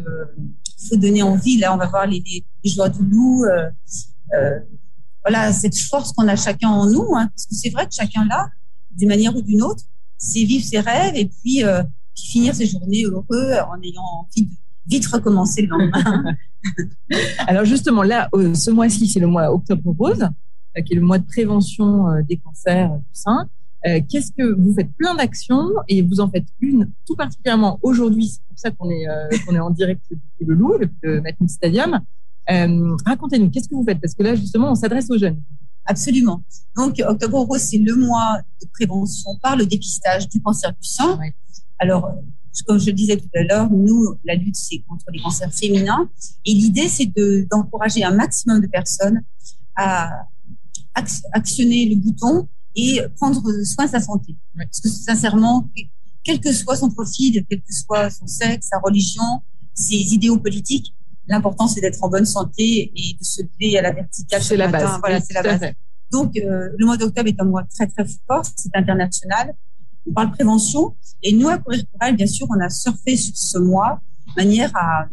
faut 0.89 0.95
donner 0.97 1.21
envie. 1.21 1.57
Là, 1.57 1.73
on 1.73 1.77
va 1.77 1.87
voir 1.87 2.07
les, 2.07 2.23
les, 2.25 2.69
joies 2.69 2.89
du 2.89 3.03
loup. 3.05 3.45
Euh, 3.45 3.69
euh, 4.33 4.59
voilà, 5.23 5.51
cette 5.53 5.77
force 5.77 6.11
qu'on 6.13 6.27
a 6.27 6.35
chacun 6.35 6.69
en 6.69 6.89
nous. 6.89 7.15
Hein, 7.15 7.27
parce 7.35 7.45
que 7.45 7.55
c'est 7.55 7.69
vrai 7.69 7.85
que 7.85 7.93
chacun 7.93 8.25
là, 8.25 8.49
d'une 8.91 9.07
manière 9.09 9.35
ou 9.35 9.41
d'une 9.41 9.61
autre, 9.61 9.83
c'est 10.17 10.43
vivre 10.43 10.65
ses 10.65 10.79
rêves 10.79 11.15
et 11.15 11.25
puis, 11.25 11.63
euh, 11.63 11.83
puis 11.83 11.91
finir 12.25 12.55
ses 12.55 12.65
journées 12.65 13.03
heureux 13.03 13.53
en 13.69 13.81
ayant 13.81 14.01
envie 14.01 14.45
de 14.45 14.51
vite 14.87 15.05
recommencer 15.07 15.63
le 15.63 15.69
lendemain. 15.69 16.35
Alors 17.47 17.65
justement, 17.65 18.03
là, 18.03 18.29
euh, 18.33 18.53
ce 18.53 18.71
mois-ci, 18.71 19.07
c'est 19.07 19.19
le 19.19 19.27
mois 19.27 19.53
Octobre 19.53 19.95
Rose, 19.97 20.23
euh, 20.77 20.81
qui 20.81 20.93
est 20.93 20.97
le 20.97 21.01
mois 21.01 21.19
de 21.19 21.25
prévention 21.25 22.09
euh, 22.09 22.21
des 22.27 22.37
cancers 22.37 22.89
du 22.89 23.03
sein. 23.13 23.49
Qu'est-ce 24.09 24.33
que 24.33 24.53
vous 24.59 24.73
faites 24.73 24.91
plein 24.97 25.15
d'actions 25.15 25.69
et 25.87 26.01
vous 26.01 26.19
en 26.19 26.29
faites 26.29 26.47
une 26.59 26.91
tout 27.07 27.15
particulièrement 27.15 27.79
aujourd'hui. 27.81 28.27
C'est 28.27 28.41
pour 28.49 28.59
ça 28.59 28.71
qu'on 28.71 28.89
est 28.89 29.05
qu'on 29.45 29.55
est 29.55 29.59
en 29.59 29.69
direct 29.69 30.01
depuis 30.11 30.45
le 30.45 30.53
Loup, 30.53 30.77
depuis 30.77 30.97
le 31.03 31.21
Matmut 31.21 31.49
Stadium. 31.49 32.01
Euh, 32.49 32.97
Racontez-nous, 33.05 33.49
qu'est-ce 33.49 33.69
que 33.69 33.75
vous 33.75 33.83
faites? 33.83 34.01
Parce 34.01 34.13
que 34.13 34.23
là, 34.23 34.35
justement, 34.35 34.71
on 34.71 34.75
s'adresse 34.75 35.09
aux 35.09 35.17
jeunes. 35.17 35.41
Absolument. 35.85 36.43
Donc, 36.75 37.01
Octobre 37.05 37.39
Rose, 37.39 37.61
c'est 37.61 37.77
le 37.77 37.95
mois 37.95 38.39
de 38.61 38.67
prévention 38.73 39.37
par 39.41 39.55
le 39.55 39.65
dépistage 39.65 40.27
du 40.29 40.41
cancer 40.41 40.71
du 40.71 40.87
sein. 40.87 41.17
Ouais. 41.17 41.33
Alors, 41.79 42.11
comme 42.67 42.79
je 42.79 42.87
le 42.87 42.93
disais 42.93 43.15
tout 43.17 43.29
à 43.35 43.43
l'heure, 43.43 43.69
nous, 43.71 44.15
la 44.25 44.35
lutte, 44.35 44.55
c'est 44.55 44.79
contre 44.87 45.05
les 45.13 45.21
cancers 45.21 45.53
féminins. 45.53 46.09
Et 46.45 46.53
l'idée, 46.53 46.87
c'est 46.89 47.05
de- 47.05 47.47
d'encourager 47.49 48.03
un 48.03 48.11
maximum 48.13 48.59
de 48.61 48.67
personnes 48.67 49.21
à 49.75 50.09
ac- 50.95 51.23
actionner 51.31 51.85
le 51.87 51.95
bouton 51.95 52.47
et 52.75 52.99
prendre 53.15 53.41
soin 53.63 53.85
de 53.85 53.91
sa 53.91 53.99
santé. 54.01 54.35
Parce 54.57 54.79
que 54.81 54.89
sincèrement, 54.89 55.69
quel 56.23 56.39
que 56.39 56.51
soit 56.51 56.75
son 56.75 56.89
profil, 56.91 57.45
quel 57.49 57.61
que 57.61 57.73
soit 57.73 58.09
son 58.09 58.27
sexe, 58.27 58.67
sa 58.67 58.79
religion, 58.79 59.41
ses 59.73 59.95
idéaux 59.95 60.37
politiques, 60.37 60.93
l'important, 61.27 61.67
c'est 61.67 61.79
d'être 61.81 62.03
en 62.03 62.09
bonne 62.09 62.25
santé 62.25 62.91
et 62.95 63.13
de 63.17 63.23
se 63.23 63.41
lever 63.43 63.77
à 63.77 63.83
la 63.83 63.91
verticale. 63.93 64.41
C'est 64.43 64.57
la 64.57 64.67
matin. 64.67 64.85
base. 64.85 64.99
Voilà, 64.99 65.17
Oui, 65.17 65.23
c'est 65.27 65.33
la 65.33 65.43
base. 65.43 65.59
fait. 65.59 65.75
Donc, 66.11 66.35
euh, 66.37 66.69
le 66.77 66.85
mois 66.85 66.97
d'octobre 66.97 67.29
est 67.29 67.39
un 67.39 67.45
mois 67.45 67.63
très, 67.63 67.87
très 67.87 68.05
fort. 68.27 68.43
C'est 68.55 68.75
international. 68.75 69.53
On 70.09 70.13
parle 70.13 70.31
prévention. 70.31 70.95
Et 71.21 71.33
nous, 71.33 71.47
à 71.47 71.57
Courir 71.57 71.83
pour 71.91 72.01
elle, 72.01 72.15
bien 72.15 72.27
sûr, 72.27 72.47
on 72.49 72.59
a 72.59 72.69
surfé 72.69 73.15
sur 73.15 73.35
ce 73.35 73.57
mois 73.59 74.01
de 74.27 74.43
manière 74.43 74.71
à, 74.75 75.07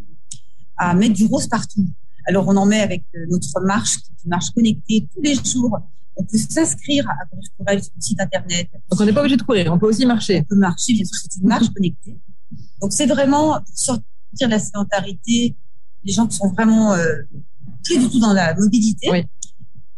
à 0.76 0.94
mettre 0.94 1.14
du 1.14 1.26
rose 1.26 1.46
partout. 1.46 1.86
Alors, 2.28 2.48
on 2.48 2.56
en 2.56 2.66
met 2.66 2.80
avec 2.80 3.04
euh, 3.14 3.26
notre 3.30 3.60
marche, 3.60 3.98
qui 3.98 4.10
est 4.12 4.24
une 4.24 4.30
marche 4.30 4.50
connectée 4.50 5.08
tous 5.14 5.22
les 5.22 5.34
jours. 5.34 5.78
On 6.16 6.24
peut 6.24 6.38
s'inscrire 6.38 7.08
à 7.08 7.26
Courir 7.26 7.48
pour 7.56 7.66
elle 7.68 7.82
sur 7.82 7.92
le 7.94 8.02
site 8.02 8.20
internet. 8.20 8.68
Donc 8.90 9.00
on 9.00 9.04
n'est 9.04 9.12
pas 9.12 9.20
obligé 9.20 9.36
de 9.36 9.42
courir, 9.42 9.72
on 9.72 9.78
peut 9.78 9.86
aussi 9.86 10.06
marcher. 10.06 10.40
On 10.40 10.44
peut 10.44 10.56
marcher, 10.56 10.94
bien 10.94 11.04
sûr, 11.04 11.16
c'est 11.20 11.40
une 11.40 11.48
marche 11.48 11.68
connectée. 11.70 12.18
Donc, 12.80 12.92
c'est 12.92 13.06
vraiment 13.06 13.58
sortir 13.74 14.02
de 14.40 14.46
la 14.46 14.58
sédentarité, 14.58 15.56
les 16.04 16.12
gens 16.12 16.26
qui 16.26 16.36
sont 16.36 16.48
vraiment 16.50 16.94
euh, 16.94 17.22
plus 17.84 17.98
du 17.98 18.08
tout 18.08 18.20
dans 18.20 18.32
la 18.32 18.54
mobilité. 18.54 19.08
Oui. 19.10 19.24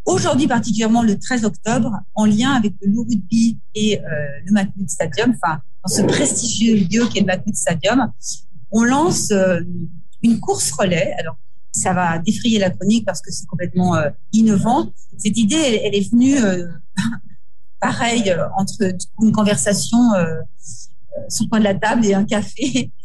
Aujourd'hui, 0.09 0.47
particulièrement 0.47 1.03
le 1.03 1.18
13 1.18 1.44
octobre, 1.44 1.92
en 2.14 2.25
lien 2.25 2.53
avec 2.53 2.73
le 2.81 2.90
Loup 2.90 3.03
Rugby 3.03 3.59
et 3.75 4.01
euh, 4.01 4.05
le 4.47 4.53
Matmut 4.53 4.88
Stadium, 4.88 5.35
enfin, 5.35 5.61
dans 5.85 5.94
ce 5.94 6.01
prestigieux 6.01 6.77
lieu 6.77 7.07
qu'est 7.12 7.21
le 7.21 7.27
Matmut 7.27 7.55
Stadium, 7.55 8.11
on 8.71 8.85
lance 8.85 9.31
euh, 9.33 9.61
une 10.23 10.40
course 10.40 10.73
relais. 10.73 11.12
Alors, 11.18 11.37
ça 11.73 11.92
va 11.92 12.18
défrayer 12.21 12.59
la 12.59 12.71
chronique 12.71 13.05
parce 13.05 13.21
que 13.21 13.31
c'est 13.31 13.44
complètement 13.44 13.97
euh, 13.97 14.09
innovant. 14.33 14.90
Cette 15.18 15.37
idée, 15.37 15.57
elle, 15.57 15.81
elle 15.85 15.94
est 15.94 16.11
venue 16.11 16.37
pareil 17.79 18.35
entre 18.57 18.90
une 19.21 19.33
conversation 19.33 19.99
sur 21.29 21.44
le 21.44 21.49
coin 21.51 21.59
de 21.59 21.64
la 21.64 21.75
table 21.75 22.07
et 22.07 22.14
un 22.14 22.25
café. 22.25 22.90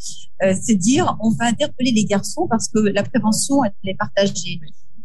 C'est 0.62 0.76
dire, 0.76 1.18
on 1.22 1.32
va 1.32 1.46
interpeller 1.46 1.92
les 1.92 2.06
garçons 2.06 2.48
parce 2.50 2.68
que 2.70 2.80
la 2.80 3.04
prévention, 3.04 3.64
elle 3.64 3.74
est 3.84 3.96
partagée. 3.96 4.60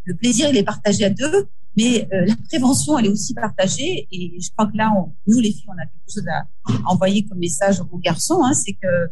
Le 0.05 0.15
plaisir, 0.15 0.49
il 0.49 0.57
est 0.57 0.65
partagé 0.65 1.05
à 1.05 1.11
deux, 1.11 1.49
mais 1.79 2.09
euh, 2.12 2.25
la 2.27 2.35
prévention, 2.49 2.99
elle 2.99 3.07
est 3.07 3.11
aussi 3.11 3.35
partagée. 3.35 4.09
Et 4.11 4.41
je 4.41 4.51
crois 4.51 4.67
que 4.67 4.77
là, 4.77 4.93
nous, 5.29 5.38
les 5.38 5.53
filles, 5.53 5.69
on 5.69 5.81
a 5.81 5.87
quelque 5.87 6.12
chose 6.12 6.27
à, 6.27 6.49
envoyer 6.91 7.25
comme 7.25 7.38
message 7.38 7.81
aux 7.93 7.99
garçons. 7.99 8.43
Hein, 8.43 8.53
c'est 8.53 8.73
que 8.73 9.09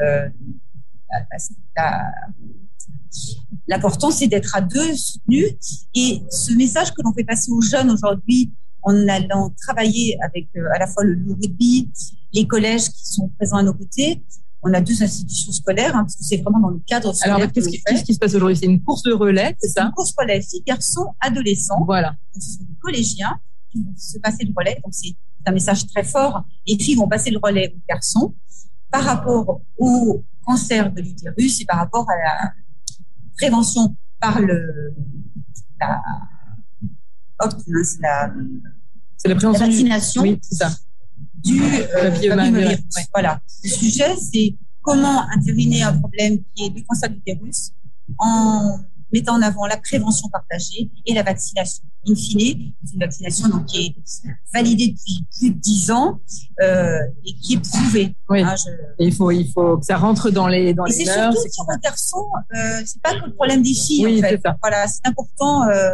euh, 0.00 0.28
l'important, 3.66 4.10
c'est 4.10 4.26
d'être 4.26 4.56
à 4.56 4.62
deux 4.62 4.96
soutenus. 4.96 5.52
Et 5.94 6.22
ce 6.30 6.54
message 6.54 6.92
que 6.92 7.02
l'on 7.04 7.12
fait 7.12 7.24
passer 7.24 7.50
aux 7.52 7.60
jeunes 7.60 7.90
aujourd'hui 7.90 8.54
en 8.80 9.06
allant 9.06 9.50
travailler 9.60 10.16
avec 10.22 10.48
euh, 10.56 10.66
à 10.74 10.78
la 10.78 10.86
fois 10.86 11.04
le 11.04 11.30
rugby, 11.30 11.90
les 12.32 12.46
collèges 12.46 12.88
qui 12.88 13.04
sont 13.04 13.28
présents 13.36 13.58
à 13.58 13.62
nos 13.62 13.74
côtés. 13.74 14.24
On 14.62 14.72
a 14.74 14.80
deux 14.80 15.02
institutions 15.02 15.52
scolaires, 15.52 15.94
hein, 15.94 16.02
parce 16.02 16.16
que 16.16 16.24
c'est 16.24 16.38
vraiment 16.38 16.60
dans 16.60 16.70
le 16.70 16.80
cadre 16.86 17.14
scolaire. 17.14 17.36
Alors, 17.36 17.52
qu'est-ce 17.52 17.68
qui, 17.68 17.80
qui, 18.04 18.14
se 18.14 18.18
passe 18.18 18.34
aujourd'hui? 18.34 18.56
C'est 18.56 18.66
une 18.66 18.82
course 18.82 19.02
de 19.02 19.12
relais, 19.12 19.56
c'est 19.60 19.68
ça? 19.68 19.84
Une 19.84 19.92
course 19.92 20.14
relais, 20.18 20.40
filles, 20.42 20.64
garçons, 20.66 21.14
adolescents. 21.20 21.84
Voilà. 21.84 22.10
Donc, 22.34 22.42
ce 22.42 22.52
sont 22.52 22.64
des 22.64 22.76
collégiens 22.80 23.38
qui 23.70 23.82
vont 23.82 23.94
se 23.96 24.18
passer 24.18 24.44
le 24.44 24.52
relais. 24.56 24.80
Donc, 24.82 24.92
c'est 24.94 25.14
un 25.46 25.52
message 25.52 25.86
très 25.86 26.02
fort. 26.02 26.44
Les 26.66 26.78
filles 26.78 26.96
vont 26.96 27.08
passer 27.08 27.30
le 27.30 27.38
relais 27.42 27.72
aux 27.74 27.80
garçons 27.88 28.34
par 28.90 29.04
rapport 29.04 29.60
au 29.78 30.24
cancer 30.44 30.92
de 30.92 31.02
l'utérus 31.02 31.60
et 31.60 31.64
par 31.64 31.78
rapport 31.78 32.06
à 32.10 32.16
la 32.16 32.52
prévention 33.36 33.94
par 34.20 34.40
le 34.40 34.94
la, 35.80 36.02
hop, 37.40 37.52
la, 38.00 38.32
la, 39.24 39.34
vaccination 39.34 40.22
oui, 40.22 40.40
c'est 40.42 40.56
ça. 40.56 40.70
Du 41.44 41.62
euh, 41.62 42.76
Voilà. 43.12 43.40
Le 43.64 43.70
sujet, 43.70 44.16
c'est 44.16 44.54
comment 44.82 45.28
intervenir 45.30 45.88
un 45.88 45.98
problème 45.98 46.38
qui 46.54 46.66
est 46.66 46.70
du 46.70 46.84
cancer 46.84 47.10
d'utérus 47.10 47.72
en 48.18 48.78
mettant 49.12 49.34
en 49.36 49.42
avant 49.42 49.66
la 49.66 49.78
prévention 49.78 50.28
partagée 50.28 50.90
et 51.06 51.14
la 51.14 51.22
vaccination. 51.22 51.84
In 52.06 52.14
fine, 52.14 52.72
c'est 52.84 52.94
une 52.94 53.00
vaccination 53.00 53.48
donc, 53.48 53.66
qui 53.66 53.86
est 53.86 53.94
validée 54.52 54.88
depuis 54.88 55.24
plus 55.36 55.50
de 55.50 55.58
dix 55.58 55.90
ans 55.90 56.20
euh, 56.62 56.98
et 57.24 57.32
qui 57.34 57.54
est 57.54 57.60
prouvée. 57.60 58.14
Oui. 58.28 58.42
Hein, 58.42 58.54
je... 58.56 59.04
il 59.04 59.14
faut, 59.14 59.30
il 59.30 59.50
faut 59.50 59.78
que 59.78 59.84
ça 59.84 59.96
rentre 59.96 60.30
dans 60.30 60.46
les 60.46 60.74
dans 60.74 60.86
et 60.86 60.90
les 60.90 61.04
c'est 61.04 61.12
surtout 61.12 61.50
sur 61.50 61.64
un 61.68 61.78
garçon, 61.78 62.26
euh, 62.54 62.82
c'est 62.84 63.00
pas 63.02 63.18
que 63.18 63.26
le 63.26 63.34
problème 63.34 63.62
des 63.62 63.74
filles. 63.74 64.06
Oui, 64.06 64.18
en 64.18 64.28
fait. 64.28 64.40
Ça. 64.44 64.56
Voilà, 64.62 64.86
c'est 64.86 65.06
important 65.06 65.68
euh, 65.68 65.90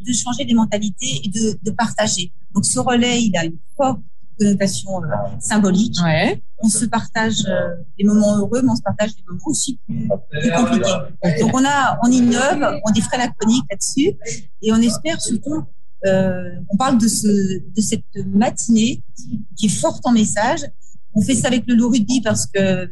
de 0.00 0.12
changer 0.12 0.44
les 0.44 0.54
mentalités 0.54 1.20
et 1.24 1.28
de, 1.28 1.58
de 1.62 1.70
partager. 1.72 2.32
Donc 2.54 2.64
ce 2.64 2.78
relais, 2.78 3.22
il 3.22 3.36
a 3.36 3.44
une 3.44 3.58
forte 3.76 4.00
connotation 4.38 5.02
euh, 5.02 5.06
symbolique. 5.40 5.96
Ouais. 6.02 6.42
On 6.58 6.68
se 6.68 6.84
partage 6.84 7.44
euh, 7.46 7.76
des 7.98 8.04
moments 8.04 8.36
heureux, 8.36 8.62
mais 8.62 8.70
on 8.70 8.76
se 8.76 8.82
partage 8.82 9.14
des 9.14 9.22
moments 9.28 9.46
aussi 9.46 9.78
plus, 9.86 10.08
plus 10.30 10.50
compliqués. 10.50 11.40
Donc 11.40 11.50
on 11.54 11.64
a, 11.64 11.98
on 12.04 12.10
innove, 12.10 12.80
on 12.84 12.90
défrait 12.92 13.18
la 13.18 13.28
chronique 13.28 13.64
là-dessus, 13.70 14.12
et 14.62 14.72
on 14.72 14.76
espère 14.76 15.20
surtout. 15.20 15.64
Euh, 16.04 16.50
on 16.68 16.76
parle 16.76 16.98
de 16.98 17.06
ce, 17.06 17.28
de 17.28 17.80
cette 17.80 18.02
matinée 18.26 19.02
qui 19.56 19.66
est 19.66 19.68
forte 19.68 20.04
en 20.04 20.10
message. 20.12 20.60
On 21.14 21.20
fait 21.20 21.36
ça 21.36 21.46
avec 21.46 21.64
le 21.68 21.74
loup 21.74 21.90
rugby 21.90 22.20
parce 22.20 22.46
que 22.46 22.88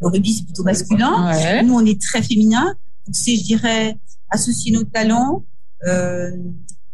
le 0.00 0.06
rugby 0.08 0.34
c'est 0.34 0.44
plutôt 0.44 0.64
masculin. 0.64 1.28
Ouais. 1.28 1.62
Nous 1.62 1.74
on 1.74 1.84
est 1.84 2.00
très 2.00 2.22
féminin. 2.22 2.74
Donc 3.06 3.14
c'est, 3.14 3.36
je 3.36 3.44
dirais, 3.44 3.96
associer 4.28 4.72
nos 4.72 4.82
talents, 4.82 5.44
euh, 5.86 6.32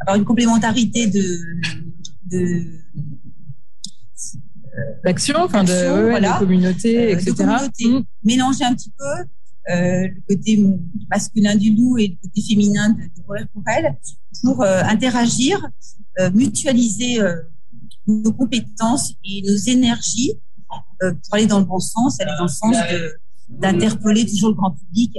avoir 0.00 0.16
une 0.16 0.24
complémentarité 0.24 1.06
de, 1.06 1.22
de 2.26 2.66
d'action, 5.04 5.36
enfin 5.38 5.64
de, 5.64 5.72
ouais, 5.72 6.10
voilà. 6.10 6.34
de 6.34 6.38
communauté, 6.38 7.14
Euh, 7.14 7.18
etc. 7.18 7.30
de 7.32 7.36
communauté. 7.36 7.88
Mmh. 7.88 8.04
mélanger 8.24 8.64
un 8.64 8.74
petit 8.74 8.92
peu 8.98 9.04
euh, 9.70 10.08
le 10.08 10.20
côté 10.28 10.62
masculin 11.10 11.56
du 11.56 11.74
loup 11.74 11.96
et 11.96 12.08
le 12.08 12.16
côté 12.22 12.42
féminin 12.42 12.90
de, 12.90 13.02
de 13.04 13.46
pour 13.52 13.62
elle 13.66 13.96
pour 14.42 14.62
euh, 14.62 14.82
interagir, 14.84 15.66
euh, 16.20 16.30
mutualiser 16.32 17.18
nos 18.06 18.32
compétences 18.32 19.14
et 19.24 19.42
nos 19.48 19.56
énergies 19.56 20.32
pour 20.68 21.34
aller 21.34 21.46
dans 21.46 21.60
le 21.60 21.64
bon 21.64 21.78
sens, 21.78 22.20
aller 22.20 22.32
dans 22.36 22.44
le 22.44 22.48
sens 22.48 22.76
d'interpeller 23.48 24.26
toujours 24.26 24.50
le 24.50 24.54
grand 24.56 24.72
public 24.72 25.16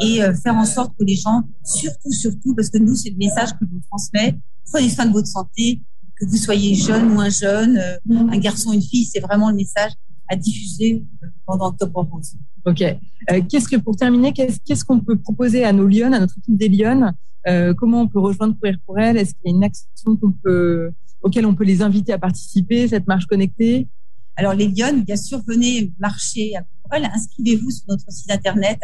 et 0.00 0.20
faire 0.42 0.54
en 0.54 0.64
sorte 0.64 0.96
que 0.98 1.04
les 1.04 1.16
gens, 1.16 1.42
surtout, 1.64 2.12
surtout, 2.12 2.54
parce 2.54 2.70
que 2.70 2.78
nous, 2.78 2.94
c'est 2.94 3.10
le 3.10 3.16
message 3.16 3.50
que 3.52 3.58
je 3.66 3.74
vous 3.74 3.82
transmet, 3.90 4.38
prenez 4.70 4.88
soin 4.88 5.06
de 5.06 5.12
votre 5.12 5.28
santé, 5.28 5.82
que 6.22 6.30
vous 6.30 6.36
soyez 6.36 6.74
jeune, 6.74 7.08
moins 7.08 7.30
jeune, 7.30 7.78
euh, 7.78 8.28
un 8.30 8.38
garçon, 8.38 8.72
une 8.72 8.82
fille, 8.82 9.04
c'est 9.04 9.20
vraiment 9.20 9.50
le 9.50 9.56
message 9.56 9.92
à 10.28 10.36
diffuser 10.36 11.04
euh, 11.22 11.26
pendant 11.46 11.68
Octobre 11.68 12.08
Rose. 12.10 12.34
Ok. 12.64 12.82
Euh, 12.82 13.40
qu'est-ce 13.48 13.68
que 13.68 13.76
pour 13.76 13.96
terminer, 13.96 14.32
qu'est-ce 14.32 14.58
qu'est-ce 14.64 14.84
qu'on 14.84 15.00
peut 15.00 15.18
proposer 15.18 15.64
à 15.64 15.72
nos 15.72 15.86
Lyonnes, 15.86 16.14
à 16.14 16.20
notre 16.20 16.38
équipe 16.38 16.56
des 16.56 16.68
Lyonnes 16.68 17.12
euh, 17.48 17.74
Comment 17.74 18.02
on 18.02 18.08
peut 18.08 18.20
rejoindre 18.20 18.56
Courir 18.56 18.76
pour 18.86 18.98
elle 19.00 19.16
Est-ce 19.16 19.34
qu'il 19.34 19.50
y 19.50 19.52
a 19.52 19.56
une 19.56 19.64
action 19.64 20.16
qu'on 20.16 20.32
peut, 20.32 20.92
auquel 21.22 21.44
on 21.44 21.54
peut 21.54 21.64
les 21.64 21.82
inviter 21.82 22.12
à 22.12 22.18
participer 22.18 22.86
cette 22.86 23.08
marche 23.08 23.26
connectée? 23.26 23.88
Alors 24.36 24.54
les 24.54 24.68
Lyonnes, 24.68 25.02
bien 25.02 25.16
sûr, 25.16 25.42
venez 25.46 25.92
marcher 25.98 26.54
à 26.54 26.62
Courir. 26.84 27.10
Inscrivez-vous 27.12 27.70
sur 27.70 27.84
notre 27.88 28.10
site 28.10 28.30
internet 28.30 28.78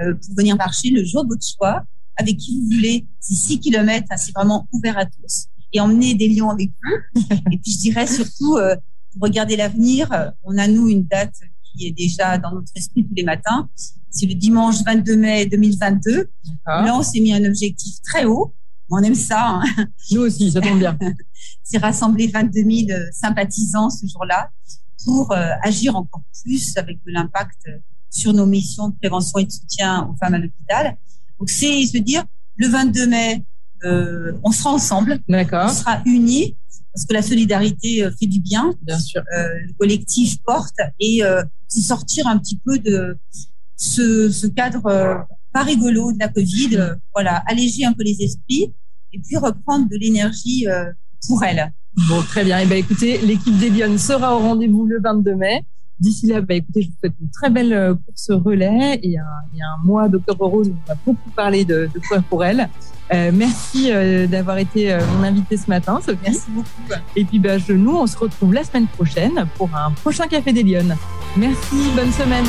euh, 0.00 0.14
pour 0.14 0.36
venir 0.36 0.56
marcher 0.56 0.90
le 0.90 1.04
jour 1.04 1.24
de 1.24 1.30
votre 1.30 1.46
choix, 1.46 1.82
avec 2.16 2.36
qui 2.36 2.60
vous 2.60 2.76
voulez. 2.76 3.04
C'est 3.18 3.34
6 3.34 3.60
kilomètres, 3.60 4.06
hein, 4.10 4.16
c'est 4.16 4.32
vraiment 4.32 4.68
ouvert 4.72 4.96
à 4.96 5.06
tous. 5.06 5.48
Et 5.72 5.80
emmenez 5.80 6.14
des 6.14 6.28
lions 6.28 6.50
avec 6.50 6.70
vous. 6.70 7.20
Et 7.52 7.58
puis 7.58 7.72
je 7.72 7.78
dirais 7.78 8.06
surtout, 8.06 8.56
euh, 8.56 8.74
pour 9.12 9.22
regarder 9.22 9.56
l'avenir, 9.56 10.10
euh, 10.12 10.30
on 10.44 10.56
a 10.58 10.66
nous 10.66 10.88
une 10.88 11.04
date 11.04 11.34
qui 11.62 11.86
est 11.86 11.92
déjà 11.92 12.38
dans 12.38 12.52
notre 12.52 12.72
esprit 12.74 13.04
tous 13.04 13.14
les 13.14 13.24
matins. 13.24 13.68
C'est 14.10 14.26
le 14.26 14.34
dimanche 14.34 14.76
22 14.84 15.16
mai 15.16 15.46
2022. 15.46 16.30
Là, 16.66 16.96
on 16.96 17.02
s'est 17.02 17.20
mis 17.20 17.32
un 17.32 17.44
objectif 17.44 17.96
très 18.02 18.24
haut. 18.24 18.54
On 18.90 19.02
aime 19.02 19.14
ça. 19.14 19.60
Hein. 19.60 19.86
Nous 20.10 20.22
aussi, 20.22 20.50
ça 20.50 20.60
tombe 20.60 20.78
bien. 20.78 20.96
C'est 21.62 21.76
rassembler 21.76 22.28
22 22.28 22.86
000 22.86 23.00
sympathisants 23.12 23.90
ce 23.90 24.06
jour-là 24.06 24.50
pour 25.04 25.30
euh, 25.32 25.50
agir 25.62 25.94
encore 25.94 26.22
plus 26.42 26.76
avec 26.78 26.96
de 27.04 27.12
l'impact 27.12 27.68
sur 28.10 28.32
nos 28.32 28.46
missions 28.46 28.88
de 28.88 28.96
prévention 28.96 29.38
et 29.38 29.44
de 29.44 29.50
soutien 29.50 30.08
aux 30.08 30.16
femmes 30.16 30.34
à 30.34 30.38
l'hôpital. 30.38 30.96
Donc, 31.38 31.50
c'est 31.50 31.86
se 31.86 31.98
dire, 31.98 32.24
le 32.56 32.68
22 32.68 33.06
mai, 33.06 33.44
euh, 33.84 34.32
on 34.42 34.50
sera 34.50 34.70
ensemble, 34.70 35.18
on 35.66 35.68
sera 35.72 36.00
unis, 36.06 36.56
parce 36.92 37.06
que 37.06 37.14
la 37.14 37.22
solidarité 37.22 38.04
euh, 38.04 38.10
fait 38.18 38.26
du 38.26 38.40
bien, 38.40 38.74
Bien 38.82 38.98
sûr. 38.98 39.22
euh, 39.36 39.48
le 39.66 39.72
collectif 39.78 40.38
porte, 40.44 40.76
et 41.00 41.22
euh, 41.24 41.42
c'est 41.68 41.80
sortir 41.80 42.26
un 42.26 42.38
petit 42.38 42.58
peu 42.64 42.78
de 42.78 43.16
ce, 43.76 44.30
ce 44.30 44.46
cadre 44.46 45.26
pas 45.52 45.62
rigolo 45.62 46.12
de 46.12 46.18
la 46.18 46.28
Covid, 46.28 46.94
voilà, 47.14 47.42
alléger 47.46 47.84
un 47.84 47.92
peu 47.92 48.02
les 48.02 48.20
esprits, 48.22 48.72
et 49.12 49.18
puis 49.20 49.36
reprendre 49.36 49.88
de 49.88 49.96
l'énergie 49.96 50.66
pour 51.26 51.42
elle. 51.44 51.72
Bon, 52.08 52.22
très 52.22 52.44
bien. 52.44 52.58
Et 52.58 52.66
ben, 52.66 52.76
écoutez, 52.78 53.18
l'équipe 53.18 53.56
des 53.58 53.70
Lyonnes 53.70 53.98
sera 53.98 54.36
au 54.36 54.40
rendez-vous 54.40 54.86
le 54.86 55.00
22 55.00 55.34
mai. 55.34 55.64
D'ici 56.00 56.26
là, 56.26 56.40
bah, 56.40 56.54
écoutez, 56.54 56.82
je 56.82 56.88
vous 56.88 56.94
souhaite 57.00 57.14
une 57.20 57.30
très 57.30 57.50
belle 57.50 57.72
euh, 57.72 57.94
course 57.94 58.30
relais 58.30 59.00
et 59.02 59.18
un, 59.18 59.56
et 59.56 59.60
un 59.60 59.84
mois 59.84 60.08
d'octobre 60.08 60.46
rose 60.46 60.68
où 60.68 60.74
on 60.84 60.88
va 60.88 60.96
beaucoup 61.04 61.30
parler 61.30 61.64
de, 61.64 61.90
de 61.92 61.98
courir 61.98 62.22
pour 62.24 62.44
elle. 62.44 62.68
Euh, 63.12 63.30
merci 63.34 63.90
euh, 63.90 64.26
d'avoir 64.26 64.58
été 64.58 64.92
euh, 64.92 65.00
mon 65.16 65.24
invité 65.24 65.56
ce 65.56 65.68
matin, 65.68 65.98
Sophie. 66.04 66.18
Merci 66.22 66.50
beaucoup. 66.50 66.68
Et 67.16 67.24
puis, 67.24 67.38
bah, 67.38 67.58
je, 67.58 67.72
nous, 67.72 67.96
on 67.96 68.06
se 68.06 68.16
retrouve 68.16 68.52
la 68.52 68.64
semaine 68.64 68.86
prochaine 68.86 69.46
pour 69.56 69.70
un 69.74 69.90
prochain 69.90 70.26
Café 70.28 70.52
des 70.52 70.62
Lyonnes. 70.62 70.94
Merci, 71.36 71.76
bonne 71.96 72.12
semaine. 72.12 72.44